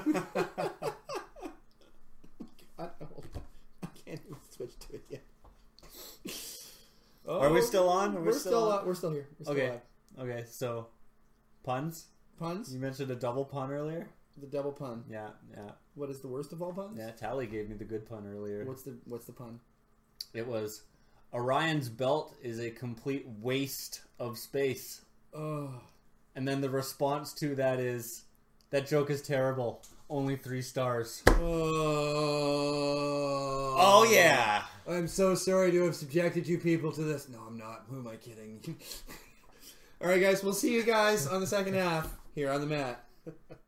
hold 2.79 3.25
on. 3.35 3.43
I 3.83 3.87
can't 4.05 4.21
even 4.27 4.37
switch 4.51 4.79
to 4.81 4.95
it 4.95 5.05
yet. 5.09 5.23
Are 7.29 7.51
we 7.51 7.61
oh, 7.61 7.63
still 7.63 7.89
on? 7.89 8.17
Are 8.17 8.21
we 8.21 8.27
we're 8.27 8.33
still 8.33 8.41
still, 8.41 8.73
on? 8.73 8.87
we're 8.87 8.95
still 8.95 9.11
here. 9.11 9.29
We're 9.39 9.45
still 9.45 9.55
Okay. 9.57 9.71
live. 9.71 10.29
Okay, 10.29 10.45
so 10.49 10.89
puns. 11.63 12.07
Puns. 12.39 12.73
You 12.73 12.81
mentioned 12.81 13.11
a 13.11 13.17
double 13.17 13.45
pun 13.45 13.71
earlier. 13.71 14.09
The 14.39 14.47
double 14.47 14.73
pun. 14.73 15.05
Yeah, 15.11 15.29
yeah, 15.51 15.71
What 15.95 16.11
is 16.11 16.21
the 16.21 16.29
worst 16.29 16.53
of 16.53 16.61
all 16.63 16.73
puns? 16.73 16.99
yeah. 16.99 17.11
Tally 17.13 17.47
gave 17.47 17.69
me 17.71 17.77
the 17.77 17.85
good 17.85 18.07
pun 18.09 18.27
earlier. 18.31 18.65
What's 18.65 18.83
the 18.83 18.97
What's 19.07 19.25
the 19.27 19.33
pun? 19.33 19.61
It 20.35 20.47
was 20.47 20.83
Orion's 21.33 21.89
belt 21.89 22.35
is 22.43 22.59
a 22.61 22.71
complete 22.71 23.27
waste 23.41 24.03
of 24.19 24.39
space. 24.39 25.03
Oh. 25.35 25.71
And 26.35 26.47
then 26.47 26.61
the 26.61 26.71
response 26.71 27.33
to 27.35 27.55
that 27.57 27.81
is 27.81 28.25
that 28.71 28.87
joke 28.87 29.11
is 29.11 29.23
terrible. 29.23 29.83
Only 30.09 30.37
three 30.37 30.63
stars. 30.63 31.23
Oh. 31.29 31.37
Oh 33.79 34.09
yeah. 34.11 34.63
I'm 34.89 35.09
so 35.09 35.35
sorry 35.35 35.73
to 35.73 35.85
have 35.85 35.97
subjected 35.97 36.47
you 36.47 36.59
people 36.59 36.93
to 36.93 37.03
this. 37.03 37.29
No, 37.29 37.41
I'm 37.47 37.59
not. 37.59 37.85
Who 37.89 37.99
am 37.99 38.07
I 38.07 38.17
kidding? 38.17 38.61
All 40.01 40.09
right, 40.09 40.21
guys. 40.21 40.45
We'll 40.45 40.53
see 40.53 40.73
you 40.75 40.85
guys 40.85 41.27
on 41.27 41.41
the 41.41 41.47
second 41.47 41.75
half 41.75 42.15
here 42.35 42.51
on 42.51 42.61
the 42.61 42.67
mat. 42.67 43.05